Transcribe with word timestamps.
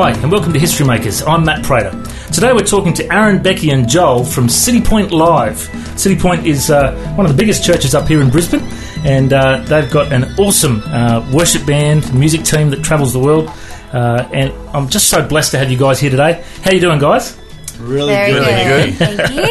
Hi, 0.00 0.12
and 0.12 0.30
welcome 0.30 0.52
to 0.52 0.60
History 0.60 0.86
Makers. 0.86 1.22
I'm 1.22 1.44
Matt 1.44 1.64
Prater. 1.64 1.90
Today 2.32 2.52
we're 2.52 2.60
talking 2.60 2.94
to 2.94 3.12
Aaron, 3.12 3.42
Becky, 3.42 3.72
and 3.72 3.88
Joel 3.88 4.22
from 4.22 4.46
Citipointe 4.46 5.10
Live. 5.10 5.56
Citipointe 5.96 6.46
is 6.46 6.70
uh, 6.70 6.94
one 7.16 7.26
of 7.26 7.32
the 7.32 7.36
biggest 7.36 7.64
churches 7.64 7.96
up 7.96 8.06
here 8.06 8.20
in 8.20 8.30
Brisbane, 8.30 8.62
and 9.04 9.32
uh, 9.32 9.58
they've 9.62 9.90
got 9.90 10.12
an 10.12 10.38
awesome 10.38 10.82
uh, 10.84 11.28
worship 11.34 11.66
band, 11.66 12.14
music 12.14 12.44
team 12.44 12.70
that 12.70 12.84
travels 12.84 13.12
the 13.12 13.18
world. 13.18 13.50
Uh, 13.92 14.28
and 14.32 14.52
I'm 14.68 14.88
just 14.88 15.08
so 15.08 15.26
blessed 15.26 15.50
to 15.50 15.58
have 15.58 15.68
you 15.68 15.76
guys 15.76 15.98
here 15.98 16.10
today. 16.10 16.44
How 16.62 16.70
you 16.70 16.78
doing, 16.78 17.00
guys? 17.00 17.36
Really 17.80 18.12
Very 18.12 18.32
good. 18.32 18.98
good. 18.98 19.18
Thank 19.18 19.34
you. 19.34 19.48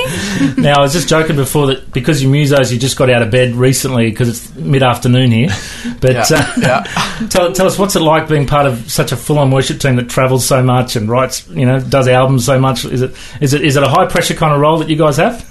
Now, 0.64 0.80
I 0.80 0.82
was 0.82 0.94
just 0.94 1.08
joking 1.08 1.36
before 1.36 1.68
that 1.68 1.92
because 1.94 2.22
you 2.22 2.30
musos, 2.30 2.72
you 2.72 2.80
just 2.80 2.98
got 2.98 3.10
out 3.10 3.22
of 3.22 3.30
bed 3.32 3.54
recently 3.54 4.10
because 4.10 4.28
it's 4.30 4.56
mid 4.56 4.84
afternoon 4.84 5.32
here. 5.32 5.50
But 6.02 6.14
Yeah, 6.14 6.26
uh, 6.32 6.54
yeah. 6.58 7.28
tell, 7.30 7.52
tell 7.54 7.66
us, 7.68 7.78
what's 7.80 7.96
it 7.96 8.02
like 8.02 8.28
being 8.28 8.46
part 8.46 8.66
of 8.66 8.92
such 8.92 9.12
a 9.12 9.18
full 9.18 9.40
on 9.40 9.50
worship 9.52 9.80
team 9.80 9.96
that 9.96 10.10
travels 10.10 10.46
so 10.46 10.62
much 10.62 10.96
and 10.96 11.10
writes, 11.10 11.48
you 11.50 11.66
know, 11.66 11.80
does 11.80 12.08
albums 12.08 12.46
so 12.46 12.60
much? 12.60 12.86
Is 12.86 13.02
it 13.02 13.16
is 13.42 13.54
it 13.54 13.64
is 13.64 13.76
it 13.78 13.84
a 13.84 13.88
high 13.90 14.06
pressure 14.06 14.34
kind 14.36 14.54
of 14.54 14.60
role 14.60 14.78
that 14.80 14.90
you 14.90 14.96
guys 14.98 15.18
have? 15.18 15.44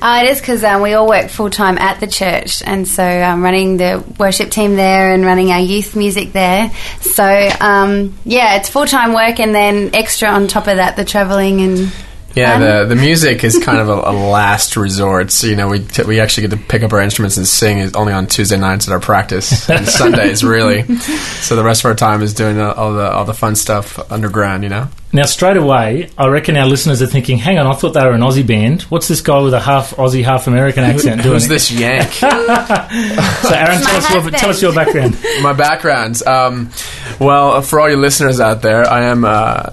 Uh, 0.00 0.22
it 0.24 0.30
is 0.30 0.40
because 0.40 0.64
um, 0.64 0.82
we 0.82 0.94
all 0.94 1.08
work 1.08 1.28
full 1.30 1.50
time 1.50 1.78
at 1.78 2.00
the 2.00 2.06
church, 2.06 2.62
and 2.62 2.86
so 2.86 3.04
um, 3.04 3.42
running 3.42 3.76
the 3.76 4.04
worship 4.18 4.50
team 4.50 4.76
there 4.76 5.12
and 5.12 5.24
running 5.24 5.50
our 5.50 5.60
youth 5.60 5.96
music 5.96 6.32
there. 6.32 6.70
So 7.00 7.24
um, 7.60 8.18
yeah, 8.24 8.56
it's 8.56 8.68
full 8.68 8.86
time 8.86 9.12
work, 9.12 9.40
and 9.40 9.54
then 9.54 9.94
extra 9.94 10.28
on 10.28 10.46
top 10.48 10.66
of 10.66 10.76
that, 10.76 10.96
the 10.96 11.04
travelling 11.04 11.60
and. 11.60 11.92
Yeah, 12.38 12.58
fun. 12.58 12.60
the 12.88 12.94
the 12.94 13.00
music 13.00 13.44
is 13.44 13.58
kind 13.58 13.78
of 13.78 13.88
a, 13.88 13.92
a 13.92 14.12
last 14.12 14.76
resort. 14.76 15.30
So, 15.30 15.46
you 15.46 15.56
know, 15.56 15.68
we 15.68 15.80
t- 15.80 16.04
we 16.04 16.20
actually 16.20 16.48
get 16.48 16.56
to 16.56 16.62
pick 16.62 16.82
up 16.82 16.92
our 16.92 17.00
instruments 17.00 17.36
and 17.36 17.46
sing 17.46 17.78
is 17.78 17.94
only 17.94 18.12
on 18.12 18.26
Tuesday 18.26 18.56
nights 18.58 18.88
at 18.88 18.92
our 18.92 19.00
practice 19.00 19.68
and 19.68 19.86
Sundays, 20.00 20.42
really. 20.44 20.82
So 20.96 21.56
the 21.56 21.64
rest 21.64 21.82
of 21.82 21.86
our 21.86 21.94
time 21.94 22.22
is 22.22 22.34
doing 22.34 22.60
all 22.60 22.94
the 22.94 23.10
all 23.10 23.24
the 23.24 23.34
fun 23.34 23.56
stuff 23.56 23.98
underground. 24.10 24.62
You 24.62 24.68
know. 24.70 24.88
Now, 25.10 25.22
straight 25.24 25.56
away, 25.56 26.10
I 26.18 26.26
reckon 26.26 26.54
our 26.58 26.66
listeners 26.66 27.00
are 27.00 27.06
thinking, 27.06 27.38
hang 27.38 27.58
on, 27.58 27.66
I 27.66 27.72
thought 27.72 27.94
they 27.94 28.04
were 28.04 28.12
an 28.12 28.20
Aussie 28.20 28.46
band. 28.46 28.82
What's 28.82 29.08
this 29.08 29.22
guy 29.22 29.40
with 29.40 29.54
a 29.54 29.60
half 29.60 29.92
Aussie, 29.96 30.22
half 30.22 30.46
American 30.46 30.84
accent 30.84 31.22
doing? 31.22 31.32
Who's 31.32 31.48
this 31.48 31.70
Yank? 31.70 32.10
So, 33.48 33.54
Aaron, 33.54 33.80
tell 33.80 33.96
us, 33.96 34.10
your, 34.12 34.30
tell 34.30 34.50
us 34.50 34.62
your 34.62 34.74
background. 34.74 35.16
My 35.42 35.52
background. 35.54 36.22
Um, 36.26 36.70
well, 37.18 37.62
for 37.62 37.80
all 37.80 37.88
you 37.88 37.96
listeners 37.96 38.40
out 38.40 38.60
there, 38.60 38.86
I 38.86 39.04
am 39.04 39.24
uh, 39.24 39.70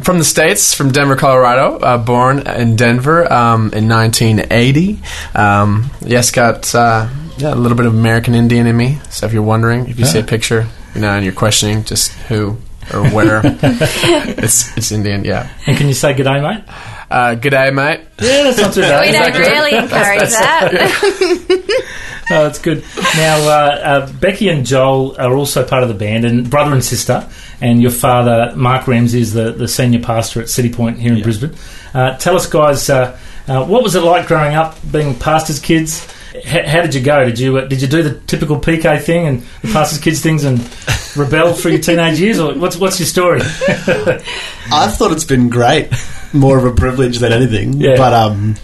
from 0.00 0.18
the 0.18 0.24
states, 0.24 0.74
from 0.74 0.90
Denver, 0.90 1.16
Colorado. 1.16 1.78
Uh, 1.78 1.98
born 1.98 2.46
in 2.46 2.76
Denver 2.76 3.30
um, 3.32 3.72
in 3.72 3.88
1980. 3.88 5.00
Um, 5.34 5.90
yes, 6.00 6.30
got 6.30 6.74
uh, 6.74 7.08
yeah, 7.38 7.54
a 7.54 7.56
little 7.56 7.76
bit 7.76 7.86
of 7.86 7.94
American 7.94 8.34
Indian 8.34 8.66
in 8.66 8.76
me. 8.76 8.98
So 9.10 9.26
if 9.26 9.32
you're 9.32 9.42
wondering, 9.42 9.88
if 9.88 9.98
you 9.98 10.06
see 10.06 10.18
a 10.18 10.24
picture, 10.24 10.66
you 10.94 11.00
know, 11.00 11.10
and 11.10 11.24
you're 11.24 11.34
questioning 11.34 11.84
just 11.84 12.12
who 12.12 12.56
or 12.92 13.08
where, 13.10 13.40
it's 13.44 14.76
it's 14.76 14.92
Indian. 14.92 15.24
Yeah. 15.24 15.50
And 15.66 15.76
can 15.76 15.88
you 15.88 15.94
say 15.94 16.14
good 16.14 16.24
day, 16.24 16.40
mate? 16.40 16.64
Uh, 17.10 17.34
good 17.34 17.50
day, 17.50 17.70
mate. 17.70 18.00
Yeah, 18.20 18.44
that's 18.44 18.58
not 18.58 18.72
too 18.72 18.80
bad. 18.80 19.06
We 19.06 19.12
don't 19.12 19.34
really 19.38 19.76
encourage 19.76 20.30
that. 20.30 21.88
Oh, 22.32 22.44
that's 22.44 22.58
good. 22.58 22.84
Now, 23.16 23.36
uh, 23.38 23.80
uh, 23.82 24.12
Becky 24.14 24.48
and 24.48 24.64
Joel 24.64 25.16
are 25.20 25.34
also 25.34 25.66
part 25.66 25.82
of 25.82 25.88
the 25.88 25.94
band, 25.94 26.24
and 26.24 26.48
brother 26.48 26.72
and 26.72 26.84
sister. 26.84 27.28
And 27.60 27.80
your 27.80 27.90
father, 27.90 28.52
Mark 28.56 28.88
Ramsey, 28.88 29.20
is 29.20 29.32
the, 29.32 29.52
the 29.52 29.68
senior 29.68 30.00
pastor 30.00 30.40
at 30.40 30.46
Citipointe 30.46 30.98
here 30.98 31.12
in 31.12 31.22
Brisbane. 31.22 31.54
Uh, 31.94 32.16
tell 32.16 32.34
us, 32.36 32.46
guys, 32.46 32.88
uh, 32.90 33.18
uh, 33.46 33.64
what 33.64 33.82
was 33.82 33.94
it 33.94 34.00
like 34.00 34.26
growing 34.26 34.54
up, 34.54 34.76
being 34.90 35.18
pastors' 35.18 35.60
kids? 35.60 36.06
H- 36.34 36.66
how 36.66 36.80
did 36.80 36.94
you 36.94 37.02
go? 37.02 37.24
Did 37.24 37.38
you 37.38 37.58
uh, 37.58 37.66
did 37.66 37.82
you 37.82 37.88
do 37.88 38.02
the 38.02 38.18
typical 38.20 38.58
PK 38.58 39.02
thing 39.02 39.26
and 39.26 39.42
the 39.60 39.68
pastors' 39.72 39.98
kids 40.00 40.20
things 40.22 40.44
and 40.44 40.58
rebel 41.16 41.52
for 41.52 41.68
your 41.68 41.80
teenage 41.80 42.18
years, 42.20 42.40
or 42.40 42.54
what's 42.54 42.76
what's 42.76 42.98
your 42.98 43.06
story? 43.06 43.40
I've 44.72 44.94
thought 44.96 45.12
it's 45.12 45.24
been 45.24 45.50
great. 45.50 45.92
More 46.32 46.56
of 46.56 46.64
a 46.64 46.72
privilege 46.72 47.18
than 47.18 47.32
anything. 47.32 47.74
Yeah. 47.74 47.96
But 47.96 48.14
um, 48.14 48.56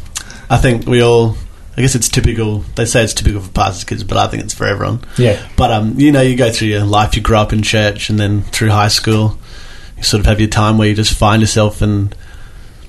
I 0.48 0.56
think 0.56 0.86
we 0.86 1.02
all. 1.02 1.36
I 1.78 1.80
guess 1.80 1.94
it's 1.94 2.08
typical. 2.08 2.64
They 2.74 2.86
say 2.86 3.04
it's 3.04 3.14
typical 3.14 3.40
for 3.40 3.52
pastors' 3.52 3.84
kids, 3.84 4.02
but 4.02 4.18
I 4.18 4.26
think 4.26 4.42
it's 4.42 4.52
for 4.52 4.66
everyone. 4.66 4.98
yeah, 5.16 5.48
But 5.56 5.70
um, 5.70 5.94
you 5.96 6.10
know, 6.10 6.22
you 6.22 6.34
go 6.36 6.50
through 6.50 6.66
your 6.66 6.82
life. 6.82 7.14
You 7.14 7.22
grow 7.22 7.38
up 7.38 7.52
in 7.52 7.62
church, 7.62 8.10
and 8.10 8.18
then 8.18 8.42
through 8.42 8.70
high 8.70 8.88
school, 8.88 9.38
you 9.96 10.02
sort 10.02 10.18
of 10.18 10.26
have 10.26 10.40
your 10.40 10.48
time 10.48 10.76
where 10.76 10.88
you 10.88 10.94
just 10.96 11.16
find 11.16 11.40
yourself. 11.40 11.80
And 11.80 12.16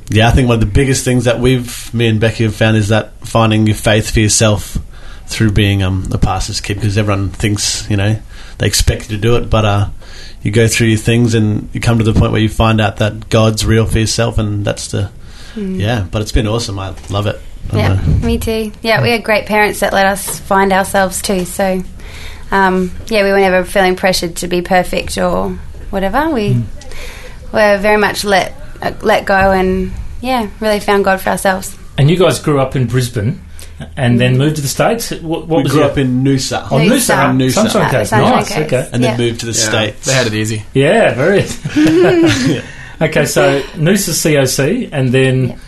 yeah, 0.10 0.28
I 0.28 0.32
think 0.32 0.48
one 0.48 0.56
of 0.56 0.62
the 0.62 0.66
biggest 0.66 1.06
things 1.06 1.26
that 1.26 1.40
we've, 1.40 1.94
me 1.94 2.08
and 2.08 2.20
Becky, 2.20 2.46
have 2.46 2.56
found 2.56 2.78
is 2.78 2.88
that 2.88 3.12
finding 3.28 3.68
your 3.68 3.76
faith 3.76 4.10
for 4.10 4.22
yourself 4.22 4.80
through 5.28 5.52
being 5.52 5.84
um, 5.84 6.10
a 6.12 6.18
pastor's 6.18 6.60
kid. 6.60 6.74
Because 6.78 6.98
everyone 6.98 7.30
thinks, 7.30 7.88
you 7.92 7.96
know, 7.96 8.20
they 8.58 8.66
expect 8.66 9.04
you 9.12 9.18
to 9.18 9.22
do 9.22 9.36
it, 9.36 9.52
but 9.52 9.66
uh, 9.66 9.90
you 10.42 10.50
go 10.50 10.68
through 10.68 10.88
your 10.88 10.98
things, 10.98 11.36
and 11.36 11.70
you 11.76 11.80
come 11.80 12.00
to 12.00 12.04
the 12.04 12.20
point 12.20 12.32
where 12.32 12.42
you 12.42 12.50
find 12.50 12.82
out 12.82 12.98
that 12.98 13.30
God's 13.30 13.68
real 13.68 13.86
for 13.86 14.00
yourself, 14.00 14.40
and 14.40 14.66
that's 14.66 14.88
the 14.88 15.12
yeah. 15.56 16.08
But 16.10 16.24
it's 16.24 16.32
been 16.32 16.48
awesome. 16.48 16.80
I 16.80 16.96
love 17.12 17.28
it. 17.28 17.40
I 17.72 17.78
yeah, 17.78 17.88
don't 17.96 18.24
me 18.24 18.38
too. 18.38 18.72
Yeah, 18.82 19.02
we 19.02 19.12
had 19.12 19.24
great 19.24 19.46
parents 19.46 19.80
that 19.82 19.94
let 19.94 20.06
us 20.08 20.40
find 20.40 20.72
ourselves 20.74 21.22
too. 21.22 21.46
So 21.46 21.84
um, 22.52 22.92
yeah, 23.08 23.24
we 23.24 23.32
were 23.32 23.40
never 23.40 23.64
feeling 23.64 23.96
pressured 23.96 24.38
to 24.38 24.48
be 24.48 24.62
perfect 24.62 25.18
or 25.18 25.50
whatever. 25.92 26.30
We 26.30 26.62
were 27.54 27.78
very 27.78 27.98
much 27.98 28.24
let 28.24 28.54
uh, 28.82 28.94
let 29.02 29.26
go 29.26 29.52
and 29.52 29.92
yeah, 30.22 30.50
really 30.60 30.80
found 30.80 31.06
God 31.06 31.22
for 31.22 31.30
ourselves. 31.30 31.78
and 31.98 32.10
you 32.10 32.18
guys 32.18 32.40
grew 32.40 32.60
up 32.60 32.76
in 32.76 32.88
Brisbane, 32.88 33.40
and 33.96 34.20
then 34.20 34.38
moved 34.38 34.58
to 34.58 34.62
the 34.62 34.68
states. 34.68 35.12
What, 35.12 35.48
what 35.48 35.58
we 35.58 35.64
was 35.64 35.72
grew 35.72 35.82
your- 35.82 35.92
up 35.92 35.98
in 35.98 36.24
Noosa. 36.24 36.66
Oh, 36.72 36.78
Noosa, 36.78 37.16
Noosa. 37.16 37.38
Noosa. 37.38 37.52
Sunshine 37.54 37.92
Coast, 37.92 38.10
Sunshine 38.10 38.32
nice. 38.32 38.48
Coast. 38.50 38.60
Okay, 38.74 38.90
and 38.94 39.04
then 39.04 39.12
Yeah. 39.20 39.26
moved 39.26 39.40
to 39.42 39.46
the 39.46 39.52
Yeah, 39.54 39.70
states. 39.70 40.06
They 40.06 40.14
had 40.14 40.28
it 40.28 40.34
easy. 40.34 40.64
Yeah, 40.74 41.14
very. 41.14 41.42
okay, 43.02 43.26
so 43.26 43.62
Noosa 43.76 44.12
COC, 44.14 44.90
and 44.92 45.10
then 45.14 45.60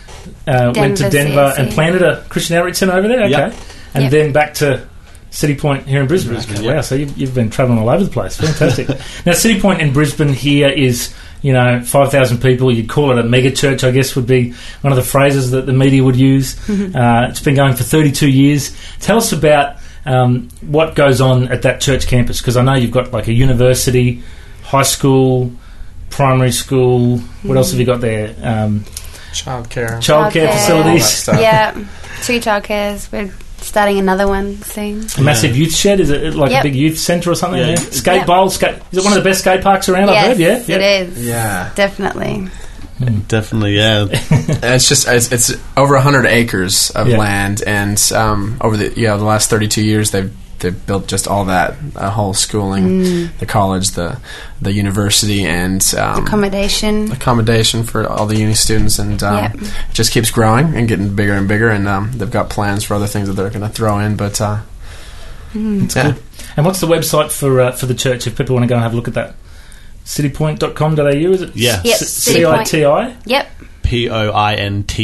uh, 0.46 0.72
went 0.76 0.96
to 0.98 1.10
Denver 1.10 1.10
Denver 1.10 1.54
and 1.58 1.70
planted 1.70 2.02
a 2.02 2.22
Christian 2.28 2.56
outreach 2.56 2.76
centre 2.76 2.94
over 2.94 3.08
there. 3.08 3.20
Okay, 3.22 3.30
Yep. 3.30 3.54
and 3.94 4.02
Yep. 4.04 4.10
then 4.12 4.32
back 4.32 4.54
to 4.54 4.86
Citipointe 5.30 5.84
here 5.86 6.00
in 6.00 6.06
Brisbane. 6.08 6.34
Brisbane, 6.34 6.56
okay, 6.58 6.64
yep. 6.66 6.74
Wow, 6.76 6.80
so 6.82 6.94
you've, 6.94 7.16
you've 7.16 7.34
been 7.34 7.48
travelling 7.50 7.78
all 7.78 7.88
over 7.88 8.04
the 8.04 8.10
place. 8.10 8.36
Fantastic. 8.36 8.88
now, 9.26 9.32
Citipointe 9.32 9.80
in 9.80 9.92
Brisbane 9.92 10.32
here 10.32 10.68
is. 10.68 11.14
You 11.44 11.52
know, 11.52 11.82
five 11.82 12.12
thousand 12.12 12.38
people. 12.40 12.70
You'd 12.72 12.88
call 12.88 13.10
it 13.10 13.18
a 13.18 13.24
mega 13.24 13.50
church, 13.50 13.82
I 13.82 13.90
guess, 13.90 14.14
would 14.14 14.28
be 14.28 14.52
one 14.82 14.92
of 14.92 14.96
the 14.96 15.02
phrases 15.02 15.50
that 15.50 15.66
the 15.66 15.72
media 15.72 16.04
would 16.04 16.14
use. 16.14 16.54
Uh, 16.94 17.26
it's 17.28 17.40
been 17.40 17.56
going 17.56 17.74
for 17.74 17.82
thirty-two 17.82 18.28
years. 18.30 18.70
Tell 19.00 19.16
us 19.16 19.32
about 19.32 19.74
um, 20.06 20.50
what 20.60 20.94
goes 20.94 21.20
on 21.20 21.48
at 21.48 21.62
that 21.62 21.80
church 21.80 22.06
campus, 22.06 22.40
because 22.40 22.56
I 22.56 22.62
know 22.62 22.74
you've 22.74 22.92
got 22.92 23.10
like 23.12 23.26
a 23.26 23.32
university, 23.32 24.22
high 24.62 24.84
school, 24.84 25.50
primary 26.10 26.52
school. 26.52 27.18
What 27.42 27.56
else 27.56 27.72
have 27.72 27.80
you 27.80 27.86
got 27.86 28.00
there? 28.00 28.36
Um, 28.40 28.84
Childcare. 29.32 29.98
childcare 29.98 30.30
Childcare. 30.30 30.52
facilities, 30.52 31.04
Stuff. 31.06 31.40
Yeah, 31.40 31.72
two 32.22 32.38
childcares. 32.40 33.10
We're 33.12 33.32
starting 33.58 33.98
another 33.98 34.26
one 34.28 34.60
soon. 34.62 35.06
a 35.18 35.22
massive 35.22 35.56
youth 35.56 35.74
shed. 35.74 36.00
Is 36.00 36.10
it 36.10 36.34
like 36.34 36.50
Yep. 36.50 36.60
a 36.60 36.62
big 36.64 36.74
youth 36.76 36.98
centre 36.98 37.30
or 37.30 37.34
something? 37.34 37.60
Yeah. 37.60 37.66
there? 37.68 37.76
Skate 37.76 38.16
Yep. 38.18 38.26
bowl. 38.26 38.50
Skate. 38.50 38.74
Is 38.90 38.98
it 38.98 39.04
one 39.04 39.12
of 39.16 39.22
the 39.22 39.28
best 39.28 39.40
skate 39.40 39.62
parks 39.62 39.88
around? 39.88 40.10
I've 40.10 40.26
heard. 40.28 40.38
Yeah. 40.38 40.48
yes, 40.48 40.68
it 40.68 40.80
is. 40.82 41.26
Yeah. 41.26 41.70
Definitely. 41.74 42.48
Definitely, 43.28 43.76
yeah. 43.76 44.02
And 44.30 44.74
it's 44.74 44.88
just 44.88 45.08
it's, 45.08 45.32
it's 45.32 45.52
over 45.76 45.98
hundred 45.98 46.26
acres 46.26 46.90
of 46.90 47.08
Yeah. 47.08 47.18
land, 47.18 47.62
and 47.66 48.00
um, 48.14 48.56
over 48.60 48.76
the 48.76 48.92
yeah 48.96 49.16
the 49.16 49.24
last 49.24 49.50
thirty 49.50 49.66
two 49.66 49.82
years 49.84 50.10
they've 50.12 50.32
they've 50.62 50.86
built 50.86 51.06
just 51.06 51.28
all 51.28 51.44
that 51.44 51.74
uh, 51.94 52.08
whole 52.10 52.32
schooling, 52.32 53.28
the 53.38 53.46
college, 53.46 53.90
the 53.90 54.18
the 54.62 54.72
university, 54.72 55.44
and 55.44 55.82
um, 55.98 56.24
Accommodation. 56.24 57.12
accommodation 57.12 57.84
for 57.84 58.08
all 58.08 58.26
the 58.26 58.36
uni 58.38 58.54
students, 58.54 58.98
and 58.98 59.22
um, 59.22 59.36
Yep. 59.36 59.54
it 59.56 59.70
just 59.92 60.10
keeps 60.12 60.30
growing 60.30 60.74
and 60.74 60.88
getting 60.88 61.14
bigger 61.14 61.34
and 61.34 61.46
bigger. 61.46 61.68
And 61.68 61.86
um, 61.86 62.12
they've 62.12 62.30
got 62.30 62.48
plans 62.48 62.82
for 62.84 62.94
other 62.94 63.06
things 63.06 63.28
that 63.28 63.34
they're 63.34 63.50
going 63.50 63.60
to 63.60 63.68
throw 63.68 63.98
in, 63.98 64.16
but 64.16 64.40
uh, 64.40 64.60
yeah. 65.54 66.14
And 66.56 66.64
what's 66.66 66.80
the 66.80 66.86
website 66.86 67.30
for 67.30 67.60
uh, 67.60 67.72
for 67.72 67.86
the 67.86 67.94
church 67.94 68.26
if 68.26 68.36
people 68.38 68.54
want 68.54 68.64
to 68.64 68.68
go 68.68 68.74
and 68.76 68.82
have 68.82 68.92
a 68.94 68.96
look 68.96 69.08
at 69.08 69.14
that? 69.14 69.34
Citipointe.com.au 70.04 71.06
is 71.32 71.42
it? 71.42 71.56
Yeah. 71.56 71.80
Yep, 71.84 71.96
C 71.98 72.44
I 72.44 72.64
T 72.64 72.84
I. 72.84 73.16
Yep. 73.26 73.48
P 73.82 74.08
O 74.10 74.30
I 74.30 74.54
N 74.54 74.84
T 74.84 75.02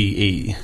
E. 0.49 0.57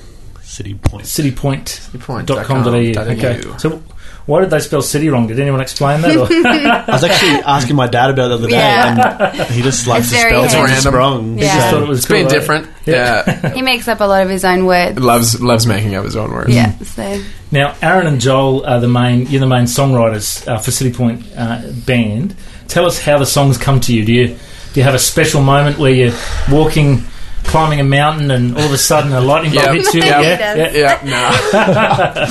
City 0.42 0.74
Point. 0.74 1.04
Citipointe.com.au. 1.04 2.24
Citipointe.com.au. 2.24 3.00
Okay. 3.12 3.58
So, 3.58 3.82
why 4.26 4.40
did 4.40 4.50
they 4.50 4.60
spell 4.60 4.80
city 4.82 5.08
wrong? 5.10 5.26
Did 5.26 5.38
anyone 5.38 5.60
explain 5.60 6.00
that? 6.02 6.16
Or? 6.16 6.26
I 6.30 6.84
was 6.92 7.04
actually 7.04 7.42
asking 7.44 7.76
my 7.76 7.86
dad 7.86 8.10
about 8.10 8.26
it 8.26 8.28
the 8.28 8.34
other 8.34 8.46
day, 8.48 8.56
Yeah. 8.56 9.30
and 9.34 9.50
he 9.50 9.62
just 9.62 9.86
likes 9.86 10.06
It's 10.10 10.14
to 10.22 10.28
spell 10.28 10.42
handy. 10.42 10.54
things 10.72 10.84
Random. 10.84 10.94
wrong. 10.94 11.38
Yeah. 11.38 11.54
just 11.56 11.70
thought 11.70 11.82
it 11.82 11.88
was 11.88 11.98
It's 11.98 12.06
cool, 12.08 12.14
being 12.16 12.26
right? 12.26 12.32
different. 12.34 12.68
Yeah, 12.86 13.52
He 13.54 13.62
makes 13.62 13.86
up 13.88 14.00
a 14.00 14.04
lot 14.04 14.22
of 14.22 14.28
his 14.30 14.44
own 14.44 14.66
words. 14.66 14.98
loves 14.98 15.40
loves 15.40 15.66
making 15.66 15.94
up 15.94 16.04
his 16.04 16.16
own 16.16 16.30
words. 16.32 16.54
Yeah. 16.54 16.76
So 16.78 17.20
Now, 17.50 17.74
Aaron 17.82 18.06
and 18.06 18.20
Joel 18.20 18.64
are 18.66 18.80
the 18.80 18.88
main. 18.88 19.26
You're 19.26 19.40
the 19.40 19.46
main 19.46 19.64
songwriters 19.64 20.46
uh, 20.48 20.58
for 20.58 20.70
Citipointe 20.70 21.24
uh, 21.36 21.72
Band. 21.86 22.34
Tell 22.68 22.86
us 22.86 22.98
how 22.98 23.18
the 23.18 23.26
songs 23.26 23.58
come 23.58 23.80
to 23.80 23.94
you. 23.94 24.04
Do 24.04 24.12
you 24.12 24.26
do 24.28 24.80
you 24.80 24.82
have 24.82 24.94
a 24.94 24.98
special 24.98 25.40
moment 25.42 25.78
where 25.78 25.92
you're 25.92 26.14
walking, 26.50 27.02
climbing 27.44 27.80
a 27.80 27.84
mountain, 27.84 28.30
and 28.30 28.56
all 28.56 28.64
of 28.64 28.72
a 28.72 28.78
sudden 28.78 29.12
a 29.12 29.20
lightning 29.20 29.52
bolt 29.54 29.64
Yep. 29.66 29.74
hits 29.74 29.94
you? 29.94 30.02
Yep. 30.02 30.22
Yeah, 30.22 30.72
yeah. 30.72 31.00
Yeah, 31.04 32.28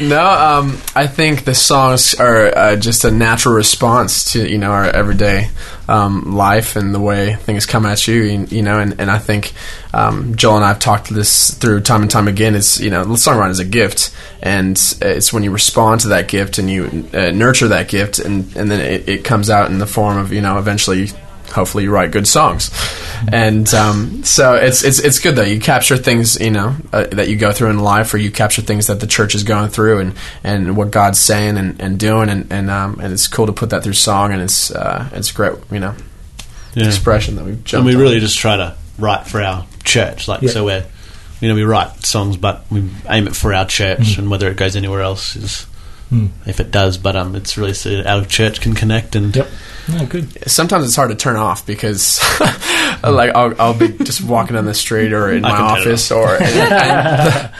no, 0.00 0.06
no. 0.08 0.26
Um, 0.26 0.78
I 0.94 1.06
think 1.06 1.44
the 1.44 1.54
songs 1.54 2.14
are 2.14 2.46
uh, 2.56 2.76
just 2.76 3.04
a 3.04 3.10
natural 3.10 3.54
response 3.54 4.32
to 4.32 4.46
you 4.48 4.58
know 4.58 4.70
our 4.70 4.84
everyday 4.84 5.50
um, 5.88 6.34
life 6.34 6.76
and 6.76 6.94
the 6.94 7.00
way 7.00 7.34
things 7.34 7.66
come 7.66 7.86
at 7.86 8.06
you. 8.06 8.22
You, 8.22 8.46
you 8.50 8.62
know, 8.62 8.78
and, 8.80 9.00
and 9.00 9.10
I 9.10 9.18
think 9.18 9.52
um, 9.92 10.34
Joel 10.36 10.56
and 10.56 10.64
I 10.64 10.68
have 10.68 10.78
talked 10.78 11.08
this 11.10 11.54
through 11.54 11.80
time 11.82 12.02
and 12.02 12.10
time 12.10 12.28
again. 12.28 12.54
It's 12.54 12.80
you 12.80 12.90
know, 12.90 13.04
the 13.04 13.14
songwriting 13.14 13.50
is 13.50 13.60
a 13.60 13.64
gift, 13.64 14.14
and 14.42 14.76
it's 15.00 15.32
when 15.32 15.42
you 15.42 15.50
respond 15.50 16.02
to 16.02 16.08
that 16.08 16.28
gift 16.28 16.58
and 16.58 16.68
you 16.70 17.08
uh, 17.12 17.30
nurture 17.30 17.68
that 17.68 17.88
gift, 17.88 18.18
and 18.18 18.44
and 18.56 18.70
then 18.70 18.80
it, 18.80 19.08
it 19.08 19.24
comes 19.24 19.50
out 19.50 19.70
in 19.70 19.78
the 19.78 19.86
form 19.86 20.18
of 20.18 20.32
you 20.32 20.40
know, 20.40 20.58
eventually 20.58 21.08
hopefully 21.50 21.84
you 21.84 21.90
write 21.90 22.10
good 22.10 22.26
songs. 22.26 22.70
And 23.32 23.72
um, 23.74 24.22
so 24.24 24.54
it's 24.54 24.82
it's 24.84 24.98
it's 24.98 25.18
good 25.18 25.36
though. 25.36 25.42
You 25.44 25.58
capture 25.60 25.96
things 25.96 26.38
you 26.40 26.50
know 26.50 26.76
uh, 26.92 27.06
that 27.12 27.28
you 27.28 27.36
go 27.36 27.52
through 27.52 27.70
in 27.70 27.78
life, 27.78 28.12
or 28.12 28.18
you 28.18 28.30
capture 28.30 28.60
things 28.62 28.88
that 28.88 29.00
the 29.00 29.06
church 29.06 29.34
is 29.34 29.44
going 29.44 29.70
through, 29.70 30.00
and, 30.00 30.14
and 30.42 30.76
what 30.76 30.90
God's 30.90 31.18
saying 31.18 31.56
and, 31.56 31.80
and 31.80 31.98
doing, 31.98 32.28
and 32.28 32.52
and, 32.52 32.70
um, 32.70 32.98
and 33.00 33.12
it's 33.12 33.26
cool 33.28 33.46
to 33.46 33.52
put 33.52 33.70
that 33.70 33.82
through 33.82 33.94
song, 33.94 34.32
and 34.32 34.42
it's 34.42 34.70
uh, 34.70 35.08
it's 35.12 35.32
great 35.32 35.54
you 35.70 35.80
know 35.80 35.94
Yeah. 36.74 36.86
expression 36.86 37.36
that 37.36 37.44
we've 37.44 37.74
And 37.74 37.84
we 37.86 37.94
on. 37.94 38.00
really 38.00 38.20
just 38.20 38.36
try 38.38 38.56
to 38.56 38.74
write 38.98 39.26
for 39.26 39.40
our 39.42 39.64
church. 39.84 40.28
Like 40.28 40.42
Yeah. 40.42 40.50
so, 40.50 40.64
we're 40.64 40.84
you 41.40 41.48
know 41.48 41.54
we 41.54 41.64
write 41.64 42.04
songs, 42.04 42.36
but 42.36 42.64
we 42.70 42.88
aim 43.08 43.26
it 43.26 43.34
for 43.36 43.54
our 43.54 43.64
church, 43.66 44.18
and 44.18 44.28
whether 44.28 44.50
it 44.50 44.56
goes 44.58 44.76
anywhere 44.76 45.00
else 45.00 45.34
is 45.36 45.66
Mm. 46.14 46.28
if 46.46 46.60
it 46.60 46.70
does. 46.70 46.96
But 46.98 47.16
um, 47.16 47.34
it's 47.34 47.56
really 47.58 47.74
so 47.74 48.02
our 48.06 48.24
church 48.24 48.60
can 48.60 48.74
connect 48.74 49.16
and 49.16 49.34
Yep. 49.34 49.48
No, 49.88 50.06
good. 50.06 50.48
Sometimes 50.50 50.86
it's 50.86 50.96
hard 50.96 51.10
to 51.10 51.16
turn 51.16 51.36
off 51.36 51.66
because, 51.66 52.18
like, 53.02 53.34
I'll, 53.34 53.60
I'll 53.60 53.78
be 53.78 53.88
just 53.88 54.22
walking 54.24 54.54
down 54.56 54.64
the 54.64 54.72
street 54.74 55.12
or 55.12 55.30
in 55.30 55.44
I 55.44 55.50
my 55.50 55.56
can 55.56 55.68
turn 55.76 55.76
it 55.76 55.80
office, 55.90 56.10
or 56.10 56.36
and, 56.42 56.72
and, 56.72 57.50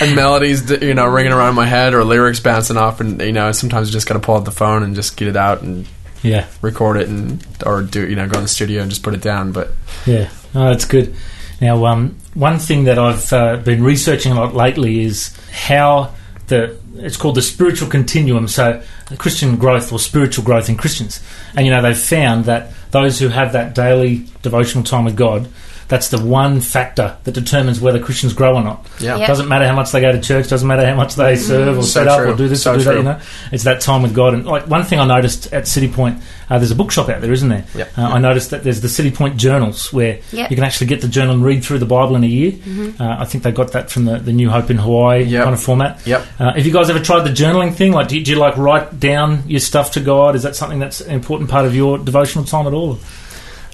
and 0.00 0.16
melodies, 0.16 0.68
you 0.70 0.94
know, 0.94 1.06
ringing 1.06 1.32
around 1.32 1.50
in 1.50 1.54
my 1.54 1.66
head, 1.66 1.94
or 1.94 2.02
lyrics 2.02 2.40
bouncing 2.40 2.76
off, 2.76 3.00
and 3.00 3.20
you 3.20 3.30
know, 3.32 3.52
sometimes 3.52 3.88
you 3.88 3.92
just 3.92 4.08
got 4.08 4.14
to 4.14 4.20
pull 4.20 4.36
out 4.36 4.44
the 4.44 4.50
phone 4.50 4.82
and 4.82 4.96
just 4.96 5.16
get 5.16 5.28
it 5.28 5.36
out 5.36 5.62
and 5.62 5.86
Yeah. 6.22 6.46
record 6.62 6.96
it, 6.96 7.08
and 7.08 7.46
or 7.64 7.82
do 7.82 8.08
you 8.08 8.16
know, 8.16 8.26
go 8.28 8.38
in 8.38 8.44
the 8.44 8.48
studio 8.48 8.82
and 8.82 8.90
just 8.90 9.04
put 9.04 9.14
it 9.14 9.22
down. 9.22 9.52
But 9.52 9.70
Yeah, 10.04 10.30
oh, 10.56 10.70
that's 10.70 10.84
good. 10.84 11.14
Now, 11.60 11.86
um, 11.86 12.16
one 12.34 12.58
thing 12.58 12.84
that 12.84 12.98
I've 12.98 13.32
uh, 13.32 13.56
been 13.58 13.84
researching 13.84 14.32
a 14.32 14.34
lot 14.34 14.52
lately 14.54 15.04
is 15.04 15.36
how 15.52 16.12
the 16.48 16.76
it's 17.00 17.16
called 17.16 17.34
the 17.34 17.42
spiritual 17.42 17.88
continuum. 17.88 18.48
So, 18.48 18.82
Christian 19.18 19.56
growth 19.56 19.92
or 19.92 19.98
spiritual 19.98 20.44
growth 20.44 20.68
in 20.68 20.76
Christians, 20.76 21.22
and 21.54 21.66
you 21.66 21.72
know 21.72 21.82
they've 21.82 21.98
found 21.98 22.44
that 22.46 22.72
those 22.90 23.18
who 23.18 23.28
have 23.28 23.52
that 23.52 23.74
daily 23.74 24.26
devotional 24.42 24.84
time 24.84 25.04
with 25.04 25.16
God, 25.16 25.48
that's 25.88 26.08
the 26.10 26.22
one 26.22 26.60
factor 26.60 27.16
that 27.24 27.32
determines 27.32 27.80
whether 27.80 27.98
Christians 27.98 28.34
grow 28.34 28.54
or 28.56 28.62
not. 28.62 28.86
yeah, 29.00 29.16
Yeah. 29.16 29.26
Doesn't 29.26 29.48
matter 29.48 29.66
how 29.66 29.74
much 29.74 29.90
they 29.90 30.00
go 30.02 30.12
to 30.12 30.20
church. 30.20 30.48
Doesn't 30.48 30.68
matter 30.68 30.86
how 30.86 30.94
much 30.94 31.14
they 31.14 31.34
serve 31.36 31.78
or 31.78 31.82
So 31.82 31.88
set 32.00 32.08
up 32.08 32.18
true. 32.20 32.32
or 32.32 32.36
do 32.36 32.46
this 32.48 32.62
So 32.62 32.74
or 32.74 32.76
do 32.78 32.84
that. 32.84 32.90
true. 32.90 32.98
You 32.98 33.04
know, 33.04 33.20
it's 33.52 33.64
that 33.64 33.80
time 33.80 34.02
with 34.02 34.14
God. 34.14 34.34
And 34.34 34.44
like 34.46 34.66
one 34.66 34.84
thing 34.84 35.00
I 35.00 35.06
noticed 35.06 35.50
at 35.52 35.64
Citipointe, 35.64 36.20
uh, 36.50 36.58
there's 36.58 36.70
a 36.70 36.74
bookshop 36.74 37.08
out 37.08 37.20
there, 37.22 37.32
isn't 37.32 37.48
there? 37.48 37.64
Yep. 37.74 37.98
Uh, 37.98 38.02
I 38.02 38.18
noticed 38.18 38.50
that 38.50 38.64
there's 38.64 38.80
the 38.82 38.88
Citipointe 38.88 39.36
journals 39.36 39.92
where 39.92 40.18
Yep. 40.32 40.50
you 40.50 40.56
can 40.56 40.64
actually 40.64 40.88
get 40.88 41.00
the 41.00 41.08
journal 41.08 41.34
and 41.34 41.42
read 41.44 41.64
through 41.64 41.78
the 41.78 41.86
Bible 41.86 42.16
in 42.16 42.24
a 42.24 42.26
year. 42.26 42.52
Uh, 43.00 43.16
I 43.20 43.24
think 43.24 43.44
they 43.44 43.52
got 43.52 43.72
that 43.72 43.90
from 43.90 44.04
the, 44.04 44.18
the 44.18 44.32
New 44.32 44.50
Hope 44.50 44.70
in 44.70 44.76
Hawaii 44.78 45.24
Yep. 45.24 45.42
kind 45.44 45.54
of 45.54 45.62
format. 45.62 46.06
Yep. 46.06 46.26
Uh, 46.38 46.52
have 46.52 46.66
you 46.66 46.72
guys 46.72 46.90
ever 46.90 47.00
tried 47.00 47.22
the 47.24 47.30
journaling 47.30 47.72
thing? 47.74 47.92
Like, 47.92 48.08
do 48.08 48.18
you, 48.18 48.24
do 48.24 48.32
you 48.32 48.36
like 48.38 48.56
write 48.58 49.00
down 49.00 49.42
your 49.46 49.60
stuff 49.60 49.92
to 49.92 50.00
God? 50.00 50.36
Is 50.36 50.42
that 50.42 50.54
something 50.54 50.78
that's 50.78 51.00
an 51.00 51.14
important 51.14 51.48
part 51.50 51.64
of 51.64 51.74
your 51.74 51.96
devotional 51.98 52.44
time 52.44 52.66
at 52.66 52.74
all? 52.74 52.98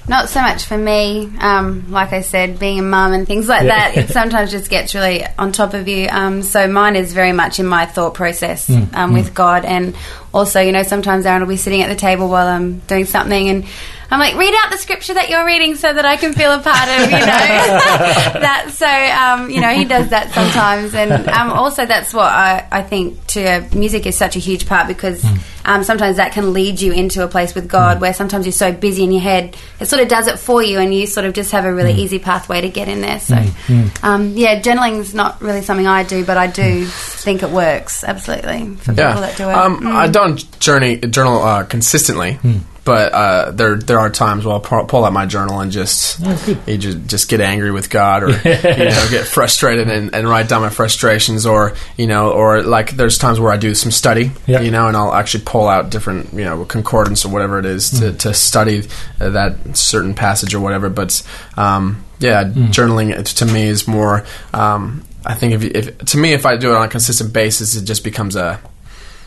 Not 0.06 0.28
so 0.28 0.40
much 0.42 0.66
for 0.66 0.76
me. 0.76 1.30
Um, 1.40 1.90
like 1.90 2.12
I 2.12 2.20
said, 2.20 2.58
being 2.58 2.78
a 2.78 2.82
mum 2.82 3.12
and 3.14 3.26
things 3.26 3.48
like 3.48 3.62
Yeah. 3.62 3.92
that, 3.92 3.96
it 3.96 4.08
sometimes 4.12 4.50
just 4.50 4.68
gets 4.70 4.94
really 4.94 5.24
on 5.38 5.52
top 5.52 5.72
of 5.74 5.88
you. 5.88 6.08
Um, 6.10 6.42
so 6.42 6.68
mine 6.68 6.94
is 6.96 7.12
very 7.14 7.32
much 7.32 7.58
in 7.58 7.66
my 7.66 7.86
thought 7.86 8.14
process 8.14 8.66
Hmm. 8.66 8.84
um, 8.94 9.12
with 9.14 9.34
God, 9.34 9.64
and 9.64 9.94
also, 10.34 10.60
you 10.60 10.72
know, 10.72 10.82
sometimes 10.82 11.24
Aaron 11.24 11.40
will 11.40 11.48
be 11.48 11.56
sitting 11.56 11.80
at 11.80 11.88
the 11.88 11.94
table 11.96 12.28
while 12.28 12.46
I'm 12.46 12.80
doing 12.80 13.06
something, 13.06 13.48
and 13.48 13.64
I'm 14.10 14.20
like, 14.20 14.34
read 14.36 14.52
out 14.62 14.70
the 14.70 14.76
scripture 14.76 15.14
that 15.14 15.30
you're 15.30 15.46
reading 15.46 15.76
so 15.76 15.92
that 15.92 16.04
I 16.04 16.16
can 16.16 16.34
feel 16.34 16.52
a 16.52 16.58
part 16.60 16.88
of, 16.88 17.10
you 17.10 17.18
know, 17.18 17.26
that. 18.40 18.70
So, 18.72 18.86
um, 18.86 19.50
you 19.50 19.60
know, 19.60 19.70
he 19.70 19.84
does 19.84 20.08
that 20.10 20.30
sometimes, 20.32 20.94
and 20.94 21.26
um, 21.28 21.50
also 21.50 21.86
that's 21.86 22.12
what 22.12 22.26
I, 22.26 22.66
I 22.70 22.82
think 22.82 23.24
to 23.28 23.44
uh, 23.44 23.68
music 23.74 24.06
is 24.06 24.16
such 24.16 24.36
a 24.36 24.38
huge 24.38 24.66
part 24.66 24.88
because 24.88 25.22
Hmm. 25.24 25.36
um, 25.64 25.84
sometimes 25.84 26.16
that 26.18 26.32
can 26.32 26.52
lead 26.52 26.80
you 26.80 26.92
into 26.92 27.24
a 27.24 27.28
place 27.28 27.54
with 27.54 27.68
God 27.68 28.00
where 28.00 28.12
sometimes 28.12 28.44
you're 28.44 28.52
so 28.52 28.72
busy 28.72 29.02
in 29.04 29.12
your 29.12 29.22
head, 29.22 29.56
it 29.80 29.86
sort 29.86 30.02
of 30.02 30.08
does 30.08 30.26
it 30.28 30.38
for 30.38 30.62
you, 30.62 30.78
and 30.78 30.92
you 30.94 31.06
sort 31.06 31.24
of 31.26 31.32
just 31.32 31.52
have 31.52 31.64
a 31.64 31.72
really 31.72 31.92
Hmm. 31.94 32.00
easy 32.00 32.18
pathway 32.18 32.60
to 32.60 32.68
get 32.68 32.88
in 32.88 33.00
there. 33.00 33.20
So, 33.20 33.36
um, 34.02 34.36
yeah, 34.36 34.60
journaling's 34.60 35.14
not 35.14 35.40
really 35.40 35.62
something 35.62 35.86
I 35.86 36.02
do, 36.02 36.24
but 36.24 36.36
I 36.36 36.46
do 36.48 36.84
think 36.86 37.42
it 37.42 37.50
works 37.50 38.04
absolutely 38.04 38.74
for 38.76 38.92
people 38.92 39.20
that 39.22 39.36
do 39.36 39.48
it. 39.48 39.54
Um, 39.54 39.80
Mm. 39.80 39.94
I 39.94 40.08
don't 40.08 40.23
journey 40.32 40.96
journal 40.98 41.42
uh, 41.42 41.64
consistently, 41.64 42.38
but 42.84 43.12
uh, 43.12 43.50
there 43.52 43.76
there 43.76 43.98
are 43.98 44.10
times 44.10 44.44
where 44.44 44.54
I'll 44.54 44.60
pull, 44.84 45.04
out 45.04 45.12
my 45.12 45.24
journal 45.26 45.60
and 45.60 45.72
just 45.72 46.20
you 46.66 46.76
just, 46.78 47.06
just 47.06 47.28
get 47.30 47.40
angry 47.40 47.70
with 47.70 47.88
God 47.90 48.22
or 48.22 48.28
you 48.30 48.34
know 48.34 49.06
get 49.10 49.26
frustrated 49.26 49.88
and, 49.88 50.14
and 50.14 50.28
write 50.28 50.48
down 50.48 50.60
my 50.62 50.68
frustrations 50.70 51.46
or 51.46 51.74
you 51.96 52.06
know 52.06 52.32
or 52.32 52.62
like 52.62 52.90
there's 52.96 53.16
times 53.18 53.40
where 53.40 53.52
I 53.52 53.56
do 53.56 53.74
some 53.74 53.90
study 53.90 54.30
Yeah. 54.46 54.60
you 54.60 54.70
know 54.70 54.88
and 54.88 54.96
I'll 54.96 55.14
actually 55.14 55.44
pull 55.44 55.66
out 55.68 55.90
different 55.90 56.32
you 56.34 56.44
know 56.44 56.64
concordance 56.66 57.24
or 57.24 57.30
whatever 57.30 57.58
it 57.58 57.66
is 57.66 57.90
to, 58.00 58.12
to 58.12 58.34
study 58.34 58.82
uh, 59.20 59.30
that 59.30 59.76
certain 59.76 60.14
passage 60.14 60.54
or 60.54 60.60
whatever. 60.60 60.90
But 60.90 61.22
um, 61.56 62.04
yeah, 62.18 62.44
journaling 62.44 63.22
to 63.36 63.46
me 63.46 63.64
is 63.64 63.86
more. 63.88 64.24
Um, 64.52 65.04
I 65.26 65.34
think 65.34 65.54
if, 65.54 65.64
if 65.64 65.98
to 66.10 66.18
me 66.18 66.34
if 66.34 66.44
I 66.44 66.56
do 66.58 66.70
it 66.72 66.76
on 66.76 66.84
a 66.84 66.88
consistent 66.88 67.32
basis, 67.32 67.76
it 67.76 67.86
just 67.86 68.04
becomes 68.04 68.36
a 68.36 68.60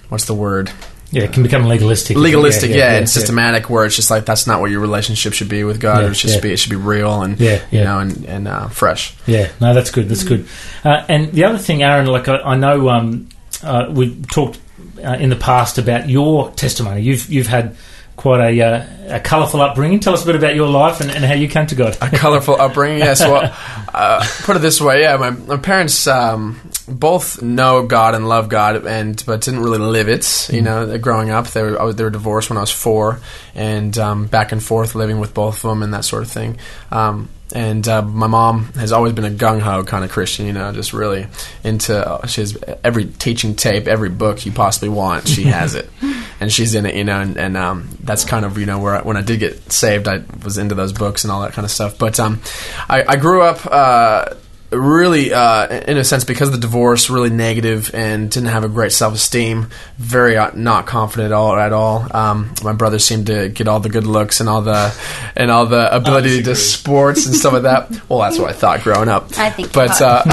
what's 0.09 0.25
the 0.25 0.33
word 0.33 0.71
Yeah, 1.12 1.24
it 1.24 1.33
can 1.33 1.44
become 1.44 1.65
legalistic. 1.65 2.18
legalistic 2.18 2.69
yeah, 2.71 2.95
and 2.98 3.09
systematic 3.09 3.69
where 3.69 3.86
it's 3.86 3.95
just 3.95 4.09
like 4.12 4.25
that's 4.25 4.45
not 4.48 4.59
what 4.62 4.71
your 4.71 4.81
relationship 4.81 5.33
should 5.33 5.50
be 5.50 5.63
with 5.63 5.80
god 5.80 6.01
Yeah, 6.04 6.09
it 6.09 6.13
should 6.15 6.30
yeah. 6.31 6.39
be 6.42 6.51
it 6.54 6.57
should 6.57 6.69
be 6.71 6.75
real 6.75 7.21
and 7.21 7.39
Yeah, 7.39 7.62
you 7.71 7.83
know 7.83 8.00
and, 8.00 8.25
and 8.25 8.48
uh, 8.48 8.68
fresh 8.69 9.15
Yeah, 9.25 9.50
no, 9.62 9.74
that's 9.74 9.92
good. 9.92 10.09
That's 10.09 10.24
good. 10.24 10.48
Uh, 10.83 11.06
and 11.09 11.31
the 11.31 11.44
other 11.45 11.57
thing, 11.57 11.83
Aaron, 11.83 12.07
like 12.07 12.27
I, 12.27 12.38
I 12.38 12.56
know 12.57 12.89
um, 12.89 13.30
uh, 13.63 13.88
we 13.92 14.15
talked 14.33 14.59
uh, 15.04 15.13
in 15.19 15.30
the 15.30 15.36
past 15.36 15.77
about 15.77 16.10
your 16.10 16.51
testimony. 16.51 17.01
You've 17.01 17.30
you've 17.30 17.48
had 17.48 17.75
quite 18.17 18.41
a, 18.41 18.61
uh, 18.61 19.15
a 19.15 19.19
colourful 19.19 19.61
upbringing. 19.61 19.99
Tell 19.99 20.13
us 20.13 20.23
a 20.23 20.25
bit 20.25 20.35
about 20.35 20.55
your 20.55 20.67
life 20.67 20.99
and, 20.99 21.09
and 21.11 21.23
how 21.23 21.35
you 21.35 21.47
came 21.47 21.67
to 21.67 21.75
God. 21.75 21.97
a 22.01 22.09
colorful 22.09 22.55
upbringing 22.59 22.99
yes 22.99 23.21
well 23.21 23.55
uh, 23.93 24.27
put 24.41 24.55
it 24.55 24.59
this 24.59 24.81
way 24.81 25.01
yeah 25.01 25.15
my, 25.17 25.29
my 25.29 25.57
parents 25.57 26.07
um, 26.07 26.59
both 26.88 27.41
know 27.41 27.86
God 27.86 28.15
and 28.15 28.27
love 28.27 28.50
God 28.50 28.86
and 28.86 29.24
but 29.25 29.41
didn't 29.41 29.62
really 29.62 29.77
live 29.77 30.09
it 30.09 30.50
you 30.51 30.62
know 30.62 30.97
growing 30.97 31.29
up 31.29 31.47
they 31.47 31.62
were, 31.62 31.79
I 31.79 31.83
was, 31.83 31.95
they 31.95 32.03
were 32.03 32.09
divorced 32.09 32.50
when 32.50 32.57
I 32.57 32.62
was 32.62 32.71
four 32.71 33.21
and 33.55 33.97
um, 33.97 34.25
back 34.25 34.51
and 34.51 34.62
forth 34.62 34.95
living 34.95 35.19
with 35.19 35.33
both 35.33 35.63
of 35.63 35.69
them 35.69 35.83
and 35.83 35.93
that 35.93 36.03
sort 36.03 36.24
of 36.24 36.31
thing 36.31 36.57
um, 36.91 37.29
and 37.53 37.88
uh, 37.88 38.01
my 38.01 38.27
mom 38.27 38.74
has 38.74 38.91
always 38.91 39.13
been 39.13 39.25
a 39.25 39.29
gung 39.29 39.62
ho 39.62 39.83
kind 39.83 40.03
of 40.03 40.12
Christian, 40.12 40.47
you 40.47 40.53
know, 40.53 40.71
just 40.74 40.93
really 40.93 41.27
into. 41.63 41.95
Uh, 41.95 42.27
she 42.27 42.41
has 42.41 42.57
every 42.83 43.05
teaching 43.05 43.55
tape, 43.55 43.88
every 43.88 44.09
book 44.09 44.45
you 44.45 44.51
possibly 44.51 44.89
want, 44.89 45.27
she 45.27 45.43
has 45.43 45.75
it, 45.75 45.89
and 46.39 46.51
she's 46.51 46.75
in 46.75 46.86
it, 46.86 46.96
you 46.96 47.03
know. 47.03 47.20
And, 47.20 47.38
and 47.38 47.58
um, 47.58 47.89
that's 48.01 48.25
kind 48.25 48.46
of 48.46 48.58
you 48.58 48.65
know 48.65 48.79
where 48.79 48.96
I, 48.96 49.01
when 49.01 49.17
I 49.17 49.22
did 49.22 49.39
get 49.39 49.72
saved, 49.72 50.08
I 50.08 50.24
was 50.44 50.58
into 50.58 50.75
those 50.75 50.94
books 50.94 51.24
and 51.24 51.32
all 51.32 51.41
that 51.41 51.53
kind 51.53 51.65
of 51.65 51.72
stuff. 51.72 51.98
But 51.98 52.20
um, 52.20 52.41
I, 52.89 53.03
I 53.08 53.15
grew 53.15 53.41
up. 53.41 53.65
Uh, 53.65 54.36
really 54.70 55.34
uh, 55.34 55.65
in 55.67 55.98
a 55.98 56.03
sense 56.03 56.25
because 56.25 56.50
of 56.50 56.53
the 56.53 56.60
divorce 56.60 57.10
really 57.10 57.29
negative 57.29 57.89
and 57.94 58.29
didn't 58.29 58.50
have 58.50 58.65
a 58.65 58.67
great 58.67 58.91
self-esteem 58.91 59.70
very 59.98 60.36
uh, 60.36 60.51
not 60.56 60.86
confident 60.86 61.27
at 61.27 61.32
all 61.32 61.56
at 61.56 61.72
all 61.72 62.06
um, 62.15 62.53
my 62.63 62.74
brother 62.74 63.00
seemed 63.00 63.27
to 63.27 63.48
get 63.48 63.70
all 63.70 63.79
the 63.79 63.88
good 63.88 64.06
looks 64.06 64.41
and 64.41 64.50
all 64.50 64.62
the 64.62 64.94
and 65.38 65.50
all 65.50 65.65
the 65.65 65.96
ability 65.96 66.44
to 66.44 66.53
sports 66.53 67.25
and 67.25 67.34
stuff 67.34 67.53
like 67.53 67.62
that 67.63 67.89
well 68.10 68.20
that's 68.20 68.38
what 68.38 68.50
I 68.50 68.53
thought 68.53 68.82
growing 68.82 69.08
up 69.08 69.38
I 69.38 69.51
think 69.51 69.72
but 69.72 69.98
you're 70.01 70.10
uh, 70.10 70.24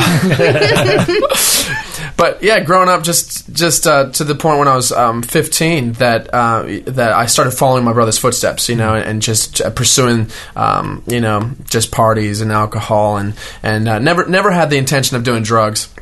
but 2.17 2.43
yeah, 2.43 2.61
growing 2.61 2.89
up, 2.89 3.03
just 3.03 3.53
just 3.53 3.87
uh, 3.87 4.11
to 4.11 4.25
the 4.25 4.35
point 4.35 4.59
when 4.59 4.69
I 4.69 4.77
was 4.77 4.93
um, 4.93 5.23
15, 5.23 5.95
that 5.95 6.33
uh, 6.33 6.65
that 6.87 7.13
I 7.13 7.27
started 7.27 7.51
following 7.53 7.85
my 7.85 7.93
brother's 7.93 8.19
footsteps, 8.19 8.69
you 8.69 8.77
know, 8.77 8.95
and, 8.95 9.05
and 9.05 9.23
just 9.23 9.61
uh, 9.61 9.71
pursuing, 9.71 10.29
um, 10.55 11.03
you 11.07 11.21
know, 11.21 11.51
just 11.69 11.91
parties 11.91 12.41
and 12.41 12.53
alcohol, 12.53 13.17
and 13.17 13.35
and 13.63 13.89
uh, 13.89 13.99
never 13.99 14.27
never 14.27 14.51
had 14.51 14.71
the 14.71 14.77
intention 14.77 15.17
of 15.17 15.25
doing 15.25 15.43
drugs 15.43 15.93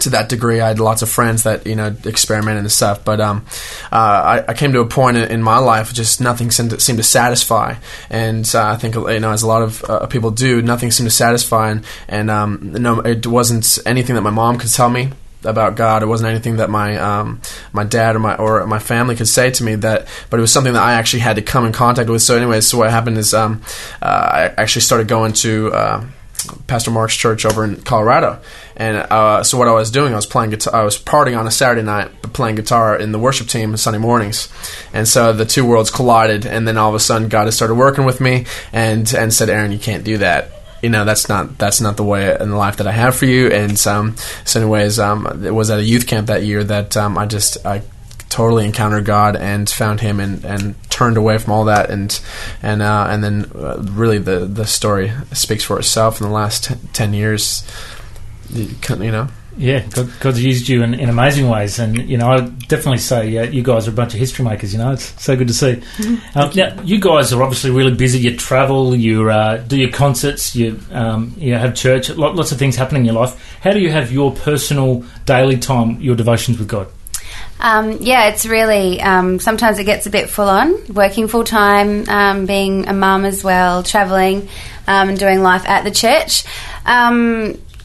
to 0.00 0.10
that 0.10 0.30
degree. 0.30 0.60
I 0.60 0.68
had 0.68 0.80
lots 0.80 1.02
of 1.02 1.10
friends 1.10 1.42
that 1.42 1.66
you 1.66 1.76
know 1.76 1.94
experimented 2.06 2.60
and 2.60 2.72
stuff, 2.72 3.04
but 3.04 3.20
um, 3.20 3.44
uh, 3.92 4.42
I, 4.42 4.44
I 4.48 4.54
came 4.54 4.72
to 4.72 4.80
a 4.80 4.86
point 4.86 5.18
in, 5.18 5.30
in 5.30 5.42
my 5.42 5.58
life 5.58 5.92
just 5.92 6.18
nothing 6.20 6.50
seemed 6.50 6.70
to, 6.70 6.80
seemed 6.80 6.98
to 6.98 7.04
satisfy, 7.04 7.74
and 8.08 8.50
uh, 8.54 8.68
I 8.68 8.76
think 8.76 8.94
you 8.94 9.20
know 9.20 9.32
as 9.32 9.42
a 9.42 9.46
lot 9.46 9.62
of 9.62 9.84
uh, 9.84 10.06
people 10.06 10.30
do, 10.30 10.62
nothing 10.62 10.90
seemed 10.90 11.10
to 11.10 11.14
satisfy, 11.14 11.70
and, 11.70 11.84
and 12.08 12.30
um, 12.30 12.72
no, 12.72 13.00
it 13.00 13.26
wasn't 13.26 13.78
anything 13.84 14.14
that 14.14 14.22
my 14.22 14.30
mom 14.30 14.58
could 14.58 14.72
tell 14.72 14.88
me 14.88 15.10
about 15.44 15.76
God. 15.76 16.02
It 16.02 16.06
wasn't 16.06 16.30
anything 16.30 16.56
that 16.56 16.70
my 16.70 16.96
um, 16.96 17.40
my 17.72 17.84
dad 17.84 18.16
or 18.16 18.18
my 18.18 18.36
or 18.36 18.66
my 18.66 18.78
family 18.78 19.16
could 19.16 19.28
say 19.28 19.50
to 19.50 19.64
me 19.64 19.74
that, 19.76 20.06
but 20.30 20.38
it 20.38 20.40
was 20.40 20.52
something 20.52 20.72
that 20.72 20.82
I 20.82 20.94
actually 20.94 21.20
had 21.20 21.36
to 21.36 21.42
come 21.42 21.64
in 21.64 21.72
contact 21.72 22.08
with. 22.08 22.22
So, 22.22 22.36
anyways, 22.36 22.66
so 22.66 22.78
what 22.78 22.90
happened 22.90 23.18
is 23.18 23.34
um, 23.34 23.62
uh, 24.00 24.06
I 24.06 24.42
actually 24.56 24.82
started 24.82 25.08
going 25.08 25.32
to. 25.34 25.72
Uh, 25.72 26.04
Pastor 26.66 26.90
Mark's 26.90 27.16
church 27.16 27.44
over 27.44 27.64
in 27.64 27.76
Colorado. 27.82 28.40
And 28.76 28.96
uh, 28.96 29.44
so 29.44 29.58
what 29.58 29.68
I 29.68 29.72
was 29.72 29.90
doing, 29.90 30.12
I 30.12 30.16
was 30.16 30.26
playing 30.26 30.50
guitar. 30.50 30.74
I 30.74 30.82
was 30.82 30.98
partying 30.98 31.38
on 31.38 31.46
a 31.46 31.50
Saturday 31.50 31.82
night, 31.82 32.10
but 32.20 32.32
playing 32.32 32.56
guitar 32.56 32.96
in 32.96 33.12
the 33.12 33.18
worship 33.18 33.46
team 33.46 33.70
on 33.70 33.76
Sunday 33.76 33.98
mornings. 33.98 34.48
And 34.92 35.06
so 35.06 35.32
the 35.32 35.44
two 35.44 35.64
worlds 35.64 35.90
collided, 35.90 36.46
and 36.46 36.66
then 36.66 36.76
all 36.76 36.88
of 36.88 36.94
a 36.94 37.00
sudden, 37.00 37.28
God 37.28 37.44
has 37.44 37.54
started 37.54 37.74
working 37.74 38.04
with 38.04 38.20
me 38.20 38.46
and 38.72 39.12
and 39.14 39.32
said, 39.32 39.50
"Aaron, 39.50 39.72
you 39.72 39.78
can't 39.78 40.04
do 40.04 40.18
that." 40.18 40.61
You 40.82 40.90
know 40.90 41.04
that's 41.04 41.28
not 41.28 41.58
that's 41.58 41.80
not 41.80 41.96
the 41.96 42.04
way 42.04 42.36
in 42.38 42.50
the 42.50 42.56
life 42.56 42.78
that 42.78 42.86
I 42.86 42.92
have 42.92 43.14
for 43.14 43.26
you. 43.26 43.48
And 43.48 43.86
um, 43.86 44.16
so, 44.44 44.60
anyways, 44.60 44.98
um, 44.98 45.44
it 45.44 45.54
was 45.54 45.70
at 45.70 45.78
a 45.78 45.84
youth 45.84 46.06
camp 46.06 46.26
that 46.26 46.42
year 46.42 46.64
that 46.64 46.96
um, 46.96 47.16
I 47.16 47.26
just 47.26 47.64
I 47.64 47.82
totally 48.28 48.64
encountered 48.64 49.04
God 49.04 49.36
and 49.36 49.68
found 49.68 50.00
Him 50.00 50.18
and, 50.18 50.44
and 50.44 50.90
turned 50.90 51.16
away 51.16 51.38
from 51.38 51.52
all 51.52 51.66
that 51.66 51.90
and 51.90 52.18
and 52.62 52.82
uh, 52.82 53.06
and 53.08 53.22
then 53.22 53.50
uh, 53.54 53.80
really 53.90 54.18
the 54.18 54.40
the 54.40 54.66
story 54.66 55.12
speaks 55.32 55.62
for 55.64 55.78
itself 55.78 56.20
in 56.20 56.26
the 56.26 56.32
last 56.32 56.64
t- 56.64 56.74
ten 56.92 57.14
years. 57.14 57.64
You, 58.50 58.68
you 58.98 59.12
know. 59.12 59.28
Yeah, 59.56 59.86
God, 59.90 60.10
God's 60.20 60.42
used 60.42 60.68
you 60.68 60.82
in, 60.82 60.94
in 60.94 61.10
amazing 61.10 61.48
ways, 61.48 61.78
and 61.78 62.08
you 62.08 62.16
know 62.16 62.28
I 62.28 62.40
definitely 62.40 62.98
say 62.98 63.36
uh, 63.36 63.42
you 63.42 63.62
guys 63.62 63.86
are 63.86 63.90
a 63.90 63.94
bunch 63.94 64.14
of 64.14 64.20
history 64.20 64.44
makers. 64.44 64.72
You 64.72 64.78
know, 64.78 64.92
it's 64.92 65.22
so 65.22 65.36
good 65.36 65.48
to 65.48 65.54
see. 65.54 65.74
Mm-hmm. 65.74 66.38
Um, 66.38 66.50
now, 66.54 66.82
you 66.82 66.98
guys 66.98 67.32
are 67.32 67.42
obviously 67.42 67.70
really 67.70 67.94
busy. 67.94 68.18
You 68.18 68.36
travel, 68.36 68.96
you 68.96 69.30
uh, 69.30 69.58
do 69.58 69.78
your 69.78 69.90
concerts, 69.90 70.56
you 70.56 70.80
um, 70.90 71.34
you 71.36 71.54
have 71.54 71.74
church, 71.74 72.08
lots 72.10 72.50
of 72.50 72.58
things 72.58 72.76
happening 72.76 73.02
in 73.02 73.06
your 73.06 73.14
life. 73.14 73.58
How 73.60 73.72
do 73.72 73.80
you 73.80 73.90
have 73.90 74.10
your 74.10 74.32
personal 74.32 75.04
daily 75.26 75.58
time, 75.58 76.00
your 76.00 76.16
devotions 76.16 76.58
with 76.58 76.68
God? 76.68 76.88
Um, 77.60 77.98
yeah, 78.00 78.28
it's 78.28 78.44
really 78.44 79.00
um, 79.00 79.38
sometimes 79.38 79.78
it 79.78 79.84
gets 79.84 80.06
a 80.06 80.10
bit 80.10 80.30
full 80.30 80.48
on. 80.48 80.74
Working 80.92 81.28
full 81.28 81.44
time, 81.44 82.08
um, 82.08 82.46
being 82.46 82.88
a 82.88 82.92
mum 82.92 83.24
as 83.24 83.44
well, 83.44 83.82
traveling, 83.82 84.48
um, 84.86 85.10
and 85.10 85.18
doing 85.18 85.42
life 85.42 85.68
at 85.68 85.84
the 85.84 85.90
church. 85.90 86.44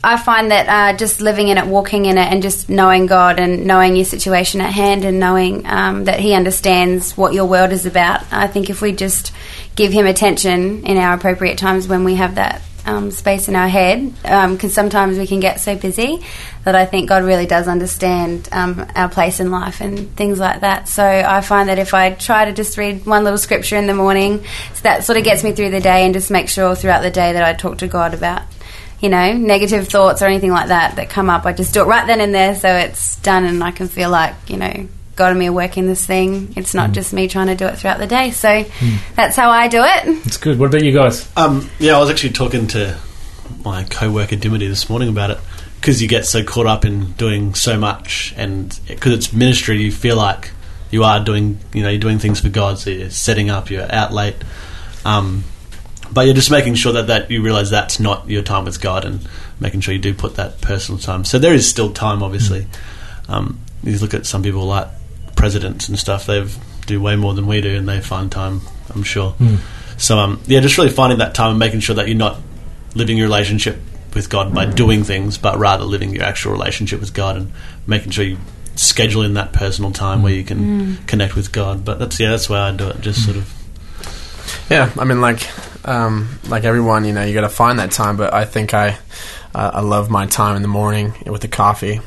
I 0.03 0.17
find 0.17 0.51
that 0.51 0.67
uh, 0.67 0.97
just 0.97 1.21
living 1.21 1.47
in 1.47 1.57
it, 1.57 1.65
walking 1.65 2.05
in 2.05 2.17
it, 2.17 2.31
and 2.31 2.41
just 2.41 2.69
knowing 2.69 3.07
God 3.07 3.39
and 3.39 3.65
knowing 3.65 3.95
your 3.95 4.05
situation 4.05 4.61
at 4.61 4.71
hand 4.71 5.03
and 5.03 5.19
knowing 5.19 5.65
um, 5.65 6.05
that 6.05 6.19
He 6.19 6.33
understands 6.33 7.17
what 7.17 7.33
your 7.33 7.45
world 7.45 7.71
is 7.71 7.85
about. 7.85 8.21
I 8.31 8.47
think 8.47 8.69
if 8.69 8.81
we 8.81 8.91
just 8.91 9.33
give 9.75 9.91
Him 9.91 10.05
attention 10.05 10.85
in 10.85 10.97
our 10.97 11.15
appropriate 11.15 11.57
times 11.57 11.87
when 11.87 12.03
we 12.03 12.15
have 12.15 12.35
that 12.35 12.61
um, 12.85 13.11
space 13.11 13.49
in 13.49 13.55
our 13.55 13.67
head, 13.67 14.13
because 14.21 14.63
um, 14.63 14.69
sometimes 14.69 15.17
we 15.17 15.27
can 15.27 15.39
get 15.39 15.59
so 15.59 15.75
busy 15.75 16.23
that 16.63 16.75
I 16.75 16.85
think 16.85 17.09
God 17.09 17.23
really 17.23 17.45
does 17.45 17.67
understand 17.67 18.47
um, 18.51 18.85
our 18.95 19.09
place 19.09 19.39
in 19.39 19.51
life 19.51 19.81
and 19.81 20.15
things 20.15 20.39
like 20.39 20.61
that. 20.61 20.87
So 20.87 21.03
I 21.03 21.41
find 21.41 21.69
that 21.69 21.79
if 21.79 21.93
I 21.93 22.11
try 22.11 22.45
to 22.45 22.53
just 22.53 22.77
read 22.77 23.05
one 23.05 23.23
little 23.23 23.37
scripture 23.37 23.75
in 23.75 23.87
the 23.87 23.93
morning, 23.93 24.45
so 24.73 24.81
that 24.83 25.03
sort 25.03 25.17
of 25.17 25.25
gets 25.25 25.43
me 25.43 25.51
through 25.51 25.71
the 25.71 25.81
day 25.81 26.05
and 26.05 26.13
just 26.13 26.31
make 26.31 26.47
sure 26.47 26.75
throughout 26.75 27.01
the 27.01 27.11
day 27.11 27.33
that 27.33 27.43
I 27.43 27.53
talk 27.53 27.79
to 27.79 27.87
God 27.87 28.13
about 28.13 28.43
you 28.99 29.09
know, 29.09 29.33
negative 29.33 29.87
thoughts 29.87 30.21
or 30.21 30.25
anything 30.25 30.51
like 30.51 30.69
that 30.69 30.95
that 30.95 31.09
come 31.09 31.29
up. 31.29 31.45
I 31.45 31.53
just 31.53 31.73
do 31.73 31.81
it 31.81 31.85
right 31.85 32.05
then 32.07 32.19
and 32.19 32.33
there 32.33 32.55
so 32.55 32.69
it's 32.69 33.17
done 33.17 33.45
and 33.45 33.63
I 33.63 33.71
can 33.71 33.87
feel 33.87 34.09
like, 34.09 34.35
you 34.47 34.57
know, 34.57 34.87
God 35.15 35.31
and 35.31 35.39
me 35.39 35.47
are 35.47 35.53
working 35.53 35.87
this 35.87 36.05
thing. 36.05 36.53
It's 36.55 36.73
not 36.73 36.91
mm. 36.91 36.93
just 36.93 37.13
me 37.13 37.27
trying 37.27 37.47
to 37.47 37.55
do 37.55 37.65
it 37.65 37.77
throughout 37.77 37.99
the 37.99 38.07
day. 38.07 38.31
So 38.31 38.47
mm. 38.47 39.15
that's 39.15 39.35
how 39.35 39.49
I 39.49 39.67
do 39.67 39.81
it. 39.83 40.25
It's 40.25 40.37
good. 40.37 40.59
What 40.59 40.67
about 40.67 40.83
you 40.83 40.93
guys? 40.93 41.29
Um, 41.35 41.69
yeah, 41.79 41.95
I 41.95 41.99
was 41.99 42.09
actually 42.09 42.33
talking 42.33 42.67
to 42.67 42.97
my 43.63 43.83
co-worker 43.85 44.35
Dimity 44.35 44.67
this 44.67 44.89
morning 44.89 45.09
about 45.09 45.31
it 45.31 45.39
because 45.79 46.01
you 46.01 46.07
get 46.07 46.25
so 46.25 46.43
caught 46.43 46.67
up 46.67 46.85
in 46.85 47.11
doing 47.13 47.55
so 47.55 47.77
much 47.79 48.33
and 48.37 48.79
because 48.87 49.13
it's 49.13 49.33
ministry, 49.33 49.81
you 49.81 49.91
feel 49.91 50.17
like 50.17 50.51
you 50.91 51.03
are 51.03 51.23
doing, 51.23 51.59
you 51.73 51.83
know, 51.83 51.89
you're 51.89 51.99
doing 51.99 52.19
things 52.19 52.39
for 52.39 52.49
God. 52.49 52.79
So 52.79 52.89
you're 52.89 53.09
setting 53.09 53.49
up, 53.49 53.69
you're 53.69 53.91
out 53.91 54.13
late. 54.13 54.35
Um, 55.05 55.43
but 56.11 56.25
you're 56.25 56.35
just 56.35 56.51
making 56.51 56.75
sure 56.75 56.93
that, 56.93 57.07
that 57.07 57.29
you 57.31 57.41
realize 57.41 57.69
that's 57.69 57.99
not 57.99 58.29
your 58.29 58.43
time 58.43 58.65
with 58.65 58.81
God 58.81 59.05
and 59.05 59.27
making 59.59 59.81
sure 59.81 59.93
you 59.93 59.99
do 59.99 60.13
put 60.13 60.35
that 60.35 60.61
personal 60.61 60.99
time. 60.99 61.25
So 61.25 61.39
there 61.39 61.53
is 61.53 61.69
still 61.69 61.91
time, 61.93 62.23
obviously. 62.23 62.61
Mm. 62.61 63.29
Um, 63.29 63.59
you 63.83 63.97
look 63.97 64.13
at 64.13 64.25
some 64.25 64.43
people 64.43 64.65
like 64.65 64.87
presidents 65.35 65.89
and 65.89 65.99
stuff; 65.99 66.25
they 66.25 66.47
do 66.85 67.01
way 67.01 67.15
more 67.15 67.33
than 67.33 67.47
we 67.47 67.61
do, 67.61 67.75
and 67.75 67.87
they 67.87 68.01
find 68.01 68.31
time. 68.31 68.61
I'm 68.93 69.03
sure. 69.03 69.33
Mm. 69.33 69.59
So 69.97 70.17
um, 70.17 70.41
yeah, 70.47 70.59
just 70.59 70.77
really 70.77 70.89
finding 70.89 71.19
that 71.19 71.35
time 71.35 71.51
and 71.51 71.59
making 71.59 71.81
sure 71.81 71.95
that 71.95 72.07
you're 72.07 72.17
not 72.17 72.37
living 72.95 73.17
your 73.17 73.27
relationship 73.27 73.77
with 74.13 74.29
God 74.29 74.53
by 74.53 74.65
doing 74.65 75.03
things, 75.03 75.37
but 75.37 75.57
rather 75.57 75.83
living 75.83 76.13
your 76.13 76.23
actual 76.23 76.51
relationship 76.51 76.99
with 76.99 77.13
God 77.13 77.37
and 77.37 77.51
making 77.85 78.11
sure 78.11 78.25
you 78.25 78.37
schedule 78.75 79.23
in 79.23 79.35
that 79.35 79.53
personal 79.53 79.91
time 79.91 80.19
mm. 80.19 80.23
where 80.23 80.33
you 80.33 80.43
can 80.43 80.57
mm. 80.59 81.07
connect 81.07 81.35
with 81.35 81.51
God. 81.51 81.83
But 81.83 81.99
that's 81.99 82.19
yeah, 82.19 82.31
that's 82.31 82.49
why 82.49 82.59
I 82.59 82.71
do 82.71 82.87
it. 82.89 83.01
Just 83.01 83.25
sort 83.25 83.37
of. 83.37 83.53
Yeah, 84.69 84.91
I 84.97 85.05
mean, 85.05 85.21
like 85.21 85.39
um, 85.87 86.39
like 86.47 86.63
everyone, 86.65 87.05
you 87.05 87.13
know, 87.13 87.23
you 87.23 87.33
got 87.33 87.41
to 87.41 87.49
find 87.49 87.79
that 87.79 87.91
time. 87.91 88.17
But 88.17 88.33
I 88.33 88.45
think 88.45 88.73
I, 88.73 88.97
uh, 89.55 89.71
I 89.75 89.81
love 89.81 90.09
my 90.09 90.25
time 90.25 90.55
in 90.55 90.61
the 90.61 90.67
morning 90.67 91.13
with 91.25 91.41
the 91.41 91.47
coffee. 91.47 92.01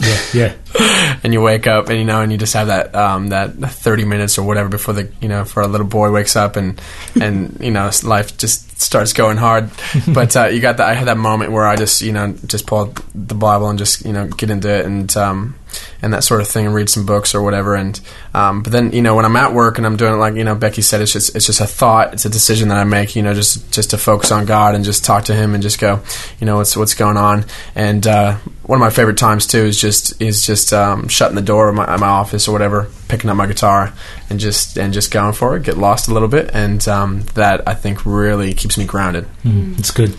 Yeah, 0.00 0.20
yeah. 0.34 1.18
and 1.22 1.32
you 1.32 1.40
wake 1.40 1.68
up, 1.68 1.88
and 1.88 1.98
you 1.98 2.04
know, 2.04 2.20
and 2.20 2.32
you 2.32 2.38
just 2.38 2.54
have 2.54 2.66
that 2.66 2.92
um, 2.94 3.28
that 3.28 3.52
thirty 3.52 4.04
minutes 4.04 4.38
or 4.38 4.42
whatever 4.42 4.68
before 4.68 4.94
the 4.94 5.12
you 5.20 5.28
know, 5.28 5.44
for 5.44 5.62
a 5.62 5.68
little 5.68 5.86
boy 5.86 6.10
wakes 6.10 6.34
up, 6.34 6.56
and 6.56 6.80
and 7.20 7.56
you 7.60 7.70
know, 7.70 7.88
life 8.02 8.36
just 8.36 8.80
starts 8.80 9.12
going 9.12 9.36
hard. 9.36 9.70
but 10.08 10.34
uh, 10.36 10.46
you 10.46 10.60
got 10.60 10.78
that. 10.78 10.88
I 10.88 10.94
had 10.94 11.06
that 11.06 11.18
moment 11.18 11.52
where 11.52 11.66
I 11.66 11.76
just 11.76 12.02
you 12.02 12.12
know 12.12 12.34
just 12.46 12.66
pull 12.66 12.78
out 12.80 13.00
the 13.14 13.36
Bible 13.36 13.68
and 13.68 13.78
just 13.78 14.04
you 14.04 14.12
know 14.12 14.26
get 14.26 14.50
into 14.50 14.68
it, 14.68 14.84
and 14.86 15.16
um, 15.16 15.54
and 16.02 16.12
that 16.12 16.24
sort 16.24 16.40
of 16.40 16.48
thing 16.48 16.66
and 16.66 16.74
read 16.74 16.88
some 16.88 17.06
books 17.06 17.34
or 17.34 17.42
whatever. 17.42 17.74
And 17.74 18.00
um, 18.34 18.62
but 18.62 18.72
then 18.72 18.92
you 18.92 19.02
know 19.02 19.14
when 19.14 19.24
I'm 19.24 19.36
at 19.36 19.52
work 19.52 19.78
and 19.78 19.86
I'm 19.86 19.96
doing 19.96 20.14
it 20.14 20.16
like 20.16 20.34
you 20.34 20.44
know 20.44 20.54
Becky 20.54 20.82
said, 20.82 21.00
it's 21.00 21.12
just 21.12 21.34
it's 21.36 21.46
just 21.46 21.60
a 21.60 21.66
thought, 21.66 22.12
it's 22.12 22.24
a 22.24 22.30
decision 22.30 22.68
that 22.68 22.78
I 22.78 22.84
make. 22.84 23.16
You 23.16 23.22
know, 23.22 23.34
just 23.34 23.72
just 23.72 23.90
to 23.90 23.98
focus 23.98 24.32
on 24.32 24.46
God 24.46 24.74
and 24.74 24.84
just 24.84 25.04
talk 25.04 25.24
to 25.24 25.34
Him 25.34 25.54
and 25.54 25.62
just 25.62 25.80
go, 25.80 26.00
you 26.38 26.46
know, 26.46 26.56
what's 26.56 26.76
what's 26.76 26.94
going 26.94 27.16
on. 27.16 27.44
And 27.74 28.06
uh, 28.06 28.36
one 28.70 28.76
of 28.76 28.80
my 28.80 28.90
favorite 28.90 29.18
times 29.18 29.46
too 29.46 29.58
is 29.58 29.80
just 29.80 30.20
is 30.22 30.46
just 30.46 30.72
um, 30.72 31.08
shutting 31.08 31.34
the 31.34 31.42
door 31.42 31.68
of 31.68 31.74
my, 31.74 31.96
my, 31.96 32.06
office 32.06 32.46
or 32.46 32.52
whatever, 32.52 32.88
picking 33.08 33.28
up 33.28 33.36
my 33.36 33.46
guitar 33.46 33.92
and 34.28 34.38
just 34.38 34.76
and 34.76 34.92
just 34.92 35.10
going 35.10 35.32
for 35.32 35.56
it. 35.56 35.64
Get 35.64 35.76
lost 35.76 36.08
a 36.08 36.12
little 36.12 36.28
bit, 36.28 36.50
and 36.54 36.86
um, 36.88 37.22
that 37.34 37.66
I 37.66 37.74
think 37.74 38.06
really 38.06 38.54
keeps 38.54 38.78
me 38.78 38.84
grounded. 38.84 39.26
Mm, 39.44 39.78
it's 39.78 39.90
good. 39.90 40.16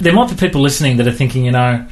There 0.00 0.12
might 0.12 0.28
be 0.28 0.36
people 0.36 0.60
listening 0.60 0.98
that 0.98 1.06
are 1.06 1.12
thinking, 1.12 1.46
you 1.46 1.52
know, 1.52 1.86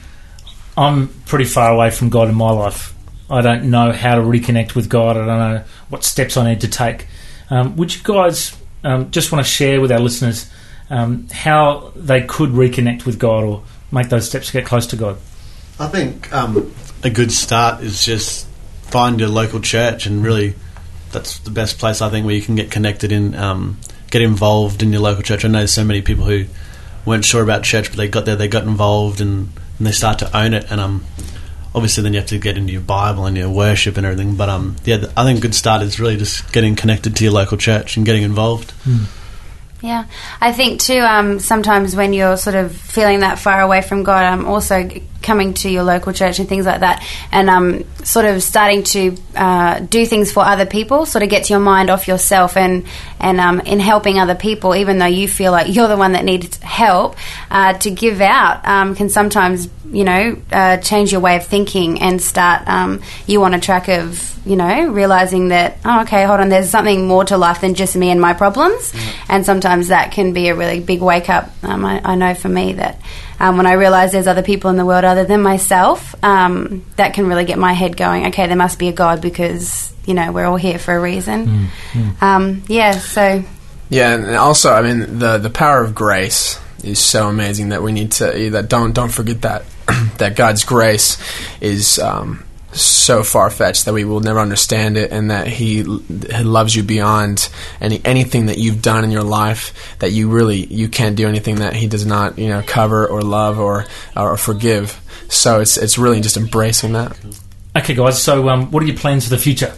I'm 0.76 1.08
pretty 1.26 1.44
far 1.44 1.72
away 1.72 1.90
from 1.90 2.08
God 2.08 2.28
in 2.28 2.34
my 2.34 2.50
life. 2.50 2.94
I 3.32 3.40
don't 3.40 3.70
know 3.70 3.92
how 3.92 4.16
to 4.16 4.20
reconnect 4.20 4.74
with 4.74 4.90
God. 4.90 5.16
I 5.16 5.24
don't 5.24 5.38
know 5.38 5.64
what 5.88 6.04
steps 6.04 6.36
I 6.36 6.50
need 6.50 6.60
to 6.60 6.68
take. 6.68 7.06
Um, 7.48 7.76
would 7.76 7.94
you 7.94 8.02
guys 8.04 8.54
um, 8.84 9.10
just 9.10 9.32
want 9.32 9.44
to 9.44 9.50
share 9.50 9.80
with 9.80 9.90
our 9.90 9.98
listeners 9.98 10.50
um, 10.90 11.26
how 11.32 11.92
they 11.96 12.20
could 12.22 12.50
reconnect 12.50 13.06
with 13.06 13.18
God 13.18 13.44
or 13.44 13.62
make 13.90 14.10
those 14.10 14.28
steps 14.28 14.48
to 14.48 14.52
get 14.52 14.66
close 14.66 14.86
to 14.88 14.96
God? 14.96 15.16
I 15.80 15.88
think 15.88 16.30
um, 16.32 16.74
a 17.02 17.08
good 17.08 17.32
start 17.32 17.82
is 17.82 18.04
just 18.04 18.46
find 18.82 19.18
your 19.18 19.30
local 19.30 19.60
church 19.60 20.04
and 20.04 20.22
really 20.22 20.54
that's 21.12 21.38
the 21.38 21.50
best 21.50 21.78
place 21.78 22.02
I 22.02 22.10
think 22.10 22.26
where 22.26 22.34
you 22.34 22.42
can 22.42 22.54
get 22.54 22.70
connected 22.70 23.12
in, 23.12 23.34
um, 23.34 23.78
get 24.10 24.20
involved 24.20 24.82
in 24.82 24.92
your 24.92 25.00
local 25.00 25.22
church. 25.22 25.44
I 25.44 25.48
know 25.48 25.64
so 25.64 25.84
many 25.84 26.02
people 26.02 26.24
who 26.24 26.44
weren't 27.06 27.24
sure 27.24 27.42
about 27.42 27.62
church, 27.64 27.88
but 27.88 27.96
they 27.96 28.08
got 28.08 28.26
there, 28.26 28.36
they 28.36 28.48
got 28.48 28.64
involved, 28.64 29.20
and, 29.20 29.48
and 29.78 29.86
they 29.86 29.92
start 29.92 30.18
to 30.20 30.36
own 30.36 30.54
it. 30.54 30.70
And 30.70 30.80
um, 30.80 31.04
obviously 31.74 32.02
then 32.02 32.12
you 32.12 32.20
have 32.20 32.28
to 32.28 32.38
get 32.38 32.56
into 32.56 32.72
your 32.72 32.82
Bible 32.82 33.26
and 33.26 33.36
your 33.36 33.50
worship 33.50 33.96
and 33.96 34.06
everything. 34.06 34.36
But 34.36 34.48
um, 34.48 34.76
yeah, 34.84 35.04
I 35.16 35.24
think 35.24 35.38
a 35.38 35.42
good 35.42 35.54
start 35.54 35.82
is 35.82 35.98
really 35.98 36.16
just 36.16 36.52
getting 36.52 36.76
connected 36.76 37.16
to 37.16 37.24
your 37.24 37.32
local 37.32 37.56
church 37.58 37.96
and 37.96 38.06
getting 38.06 38.22
involved. 38.22 38.72
Mm. 38.84 39.06
Yeah, 39.82 40.06
I 40.40 40.52
think 40.52 40.80
too. 40.80 41.00
Um, 41.00 41.40
sometimes 41.40 41.96
when 41.96 42.12
you're 42.12 42.36
sort 42.36 42.54
of 42.54 42.72
feeling 42.74 43.20
that 43.20 43.38
far 43.38 43.60
away 43.60 43.82
from 43.82 44.04
God, 44.04 44.24
I'm 44.24 44.40
um, 44.40 44.46
also 44.46 44.88
coming 45.22 45.54
to 45.54 45.70
your 45.70 45.82
local 45.82 46.12
church 46.12 46.38
and 46.38 46.48
things 46.48 46.66
like 46.66 46.80
that, 46.80 47.06
and 47.30 47.48
um, 47.48 47.84
sort 48.04 48.26
of 48.26 48.42
starting 48.42 48.82
to 48.82 49.16
uh, 49.36 49.78
do 49.80 50.04
things 50.06 50.32
for 50.32 50.40
other 50.40 50.66
people, 50.66 51.06
sort 51.06 51.22
of 51.22 51.30
gets 51.30 51.50
your 51.50 51.60
mind 51.60 51.90
off 51.90 52.08
yourself 52.08 52.56
and 52.56 52.84
and 53.20 53.40
um, 53.40 53.60
in 53.60 53.80
helping 53.80 54.18
other 54.18 54.34
people, 54.34 54.74
even 54.74 54.98
though 54.98 55.06
you 55.06 55.28
feel 55.28 55.52
like 55.52 55.74
you're 55.74 55.88
the 55.88 55.96
one 55.96 56.12
that 56.12 56.24
needs 56.24 56.56
help, 56.58 57.16
uh, 57.50 57.72
to 57.74 57.90
give 57.90 58.20
out 58.20 58.66
um, 58.66 58.94
can 58.94 59.08
sometimes 59.08 59.68
you 59.92 60.04
know 60.04 60.36
uh, 60.50 60.78
change 60.78 61.12
your 61.12 61.20
way 61.20 61.36
of 61.36 61.46
thinking 61.46 62.00
and 62.00 62.20
start 62.20 62.66
um, 62.66 63.00
you 63.26 63.42
on 63.44 63.54
a 63.54 63.60
track 63.60 63.88
of 63.88 64.38
you 64.46 64.56
know 64.56 64.90
realizing 64.90 65.48
that 65.48 65.78
oh 65.84 66.02
okay 66.02 66.24
hold 66.24 66.40
on 66.40 66.48
there's 66.48 66.70
something 66.70 67.06
more 67.06 67.24
to 67.24 67.36
life 67.36 67.60
than 67.60 67.74
just 67.74 67.94
me 67.94 68.10
and 68.10 68.20
my 68.20 68.32
problems, 68.34 68.92
mm-hmm. 68.92 69.32
and 69.32 69.46
sometimes 69.46 69.88
that 69.88 70.12
can 70.12 70.32
be 70.32 70.48
a 70.48 70.54
really 70.54 70.80
big 70.80 71.00
wake 71.00 71.28
up. 71.28 71.50
Um, 71.62 71.84
I, 71.84 72.00
I 72.04 72.14
know 72.16 72.34
for 72.34 72.48
me 72.48 72.74
that 72.74 73.00
um, 73.42 73.56
when 73.56 73.66
I 73.66 73.72
realise 73.72 74.12
there's 74.12 74.28
other 74.28 74.44
people 74.44 74.70
in 74.70 74.76
the 74.76 74.86
world 74.86 75.04
other 75.04 75.24
than 75.24 75.42
myself, 75.42 76.14
um, 76.24 76.86
that 76.94 77.12
can 77.12 77.26
really 77.26 77.44
get 77.44 77.58
my 77.58 77.72
head 77.72 77.96
going. 77.96 78.26
Okay, 78.28 78.46
there 78.46 78.56
must 78.56 78.78
be 78.78 78.86
a 78.86 78.92
God 78.92 79.20
because 79.20 79.92
you 80.06 80.14
know 80.14 80.30
we're 80.30 80.46
all 80.46 80.56
here 80.56 80.78
for 80.78 80.94
a 80.94 81.00
reason. 81.00 81.46
Mm, 81.46 81.66
mm. 81.90 82.22
Um, 82.22 82.62
yeah, 82.68 82.92
so 82.92 83.42
yeah, 83.90 84.14
and 84.14 84.36
also 84.36 84.72
I 84.72 84.82
mean 84.82 85.18
the 85.18 85.38
the 85.38 85.50
power 85.50 85.82
of 85.82 85.92
grace 85.92 86.60
is 86.84 87.00
so 87.00 87.26
amazing 87.26 87.70
that 87.70 87.82
we 87.82 87.90
need 87.90 88.12
to 88.12 88.50
that 88.50 88.68
don't 88.68 88.92
don't 88.92 89.12
forget 89.12 89.42
that 89.42 89.64
that 90.18 90.36
God's 90.36 90.62
grace 90.62 91.18
is 91.60 91.98
um, 91.98 92.44
so 92.72 93.22
far 93.22 93.50
fetched 93.50 93.84
that 93.84 93.92
we 93.92 94.04
will 94.04 94.20
never 94.20 94.38
understand 94.38 94.96
it, 94.96 95.12
and 95.12 95.30
that 95.30 95.46
He, 95.46 95.82
he 95.82 95.84
loves 96.42 96.74
you 96.74 96.82
beyond 96.82 97.48
any 97.80 98.00
anything 98.04 98.46
that 98.46 98.58
you've 98.58 98.82
done 98.82 99.04
in 99.04 99.10
your 99.10 99.22
life. 99.22 99.96
That 99.98 100.12
you 100.12 100.28
really 100.28 100.64
you 100.66 100.88
can't 100.88 101.16
do 101.16 101.28
anything 101.28 101.56
that 101.56 101.74
He 101.74 101.86
does 101.86 102.06
not 102.06 102.38
you 102.38 102.48
know 102.48 102.62
cover 102.66 103.06
or 103.06 103.22
love 103.22 103.58
or 103.58 103.86
or 104.16 104.36
forgive. 104.36 105.00
So 105.28 105.60
it's 105.60 105.76
it's 105.76 105.98
really 105.98 106.20
just 106.20 106.36
embracing 106.36 106.92
that. 106.92 107.16
Okay, 107.74 107.94
guys. 107.94 108.22
So, 108.22 108.48
um, 108.50 108.70
what 108.70 108.82
are 108.82 108.86
your 108.86 108.96
plans 108.96 109.24
for 109.24 109.30
the 109.30 109.38
future? 109.38 109.72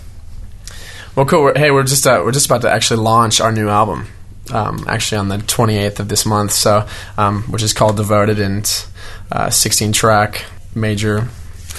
Well, 1.14 1.26
cool. 1.26 1.44
We're, 1.44 1.56
hey, 1.56 1.70
we're 1.70 1.84
just 1.84 2.06
uh, 2.06 2.22
we're 2.24 2.32
just 2.32 2.46
about 2.46 2.62
to 2.62 2.70
actually 2.70 3.00
launch 3.00 3.40
our 3.40 3.52
new 3.52 3.68
album. 3.68 4.08
Um, 4.52 4.84
actually, 4.88 5.18
on 5.18 5.28
the 5.28 5.38
28th 5.38 6.00
of 6.00 6.08
this 6.08 6.26
month, 6.26 6.52
so 6.52 6.86
um, 7.16 7.44
which 7.44 7.62
is 7.62 7.72
called 7.72 7.96
Devoted 7.96 8.40
and 8.40 8.86
uh, 9.32 9.48
16 9.48 9.92
track 9.92 10.44
major 10.74 11.28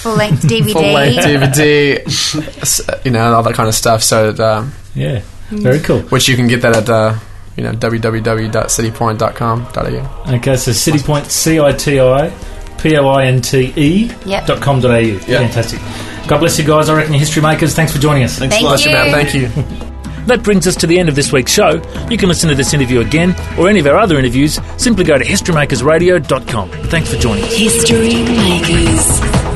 Full 0.05 0.15
length 0.15 0.43
DVD. 0.47 0.71
full 0.71 0.91
length 0.93 1.25
DVD, 1.25 2.95
you 3.05 3.11
know, 3.11 3.33
all 3.33 3.41
that 3.43 3.55
kind 3.55 3.67
of 3.67 3.73
stuff. 3.75 4.03
So, 4.03 4.29
uh, 4.29 4.65
Yeah, 4.93 5.21
very 5.49 5.79
cool. 5.79 6.01
which 6.13 6.27
you 6.29 6.35
can 6.35 6.45
get 6.47 6.61
that 6.61 6.75
at 6.75 6.87
uh, 6.89 7.15
you 7.57 7.63
know 7.63 7.71
www.citipointe.com.au. 7.73 10.33
Okay, 10.35 10.55
so 10.57 10.71
Citipointe, 10.71 11.25
C 11.29 11.59
I 11.59 11.71
T 11.71 11.99
I 11.99 12.29
P 12.79 12.95
O 12.97 13.07
I 13.07 13.25
N 13.25 13.41
T 13.41 13.73
E 13.75 14.11
Yep. 14.25 14.45
dot 14.45 14.61
com 14.61 14.79
dot 14.79 14.91
au. 14.91 15.17
Fantastic. 15.19 15.79
God 16.27 16.39
bless 16.39 16.57
you 16.59 16.65
guys. 16.65 16.89
I 16.89 16.95
reckon 16.95 17.13
you're 17.13 17.19
history 17.19 17.41
makers. 17.41 17.73
Thanks 17.75 17.91
for 17.91 17.99
joining 17.99 18.23
us. 18.23 18.37
Thanks 18.37 18.55
Thank 18.55 18.65
a 18.65 18.69
lot. 18.69 18.85
you. 18.85 18.91
Thank 18.91 19.33
you. 19.33 19.49
That 20.25 20.41
brings 20.41 20.65
us 20.65 20.75
to 20.77 20.87
the 20.87 20.97
end 20.97 21.07
of 21.07 21.13
this 21.13 21.31
week's 21.31 21.51
show. 21.51 21.79
You 22.09 22.17
can 22.17 22.29
listen 22.29 22.49
to 22.49 22.55
this 22.55 22.73
interview 22.73 23.01
again 23.01 23.35
or 23.59 23.69
any 23.69 23.79
of 23.79 23.85
our 23.85 23.99
other 23.99 24.17
interviews. 24.17 24.59
Simply 24.77 25.03
go 25.03 25.19
to 25.19 25.23
historymakersradio.com. 25.23 26.69
Thanks 26.89 27.13
for 27.13 27.19
joining 27.19 27.43
us. 27.43 27.53
History 27.55 28.23
Makers. 28.23 29.54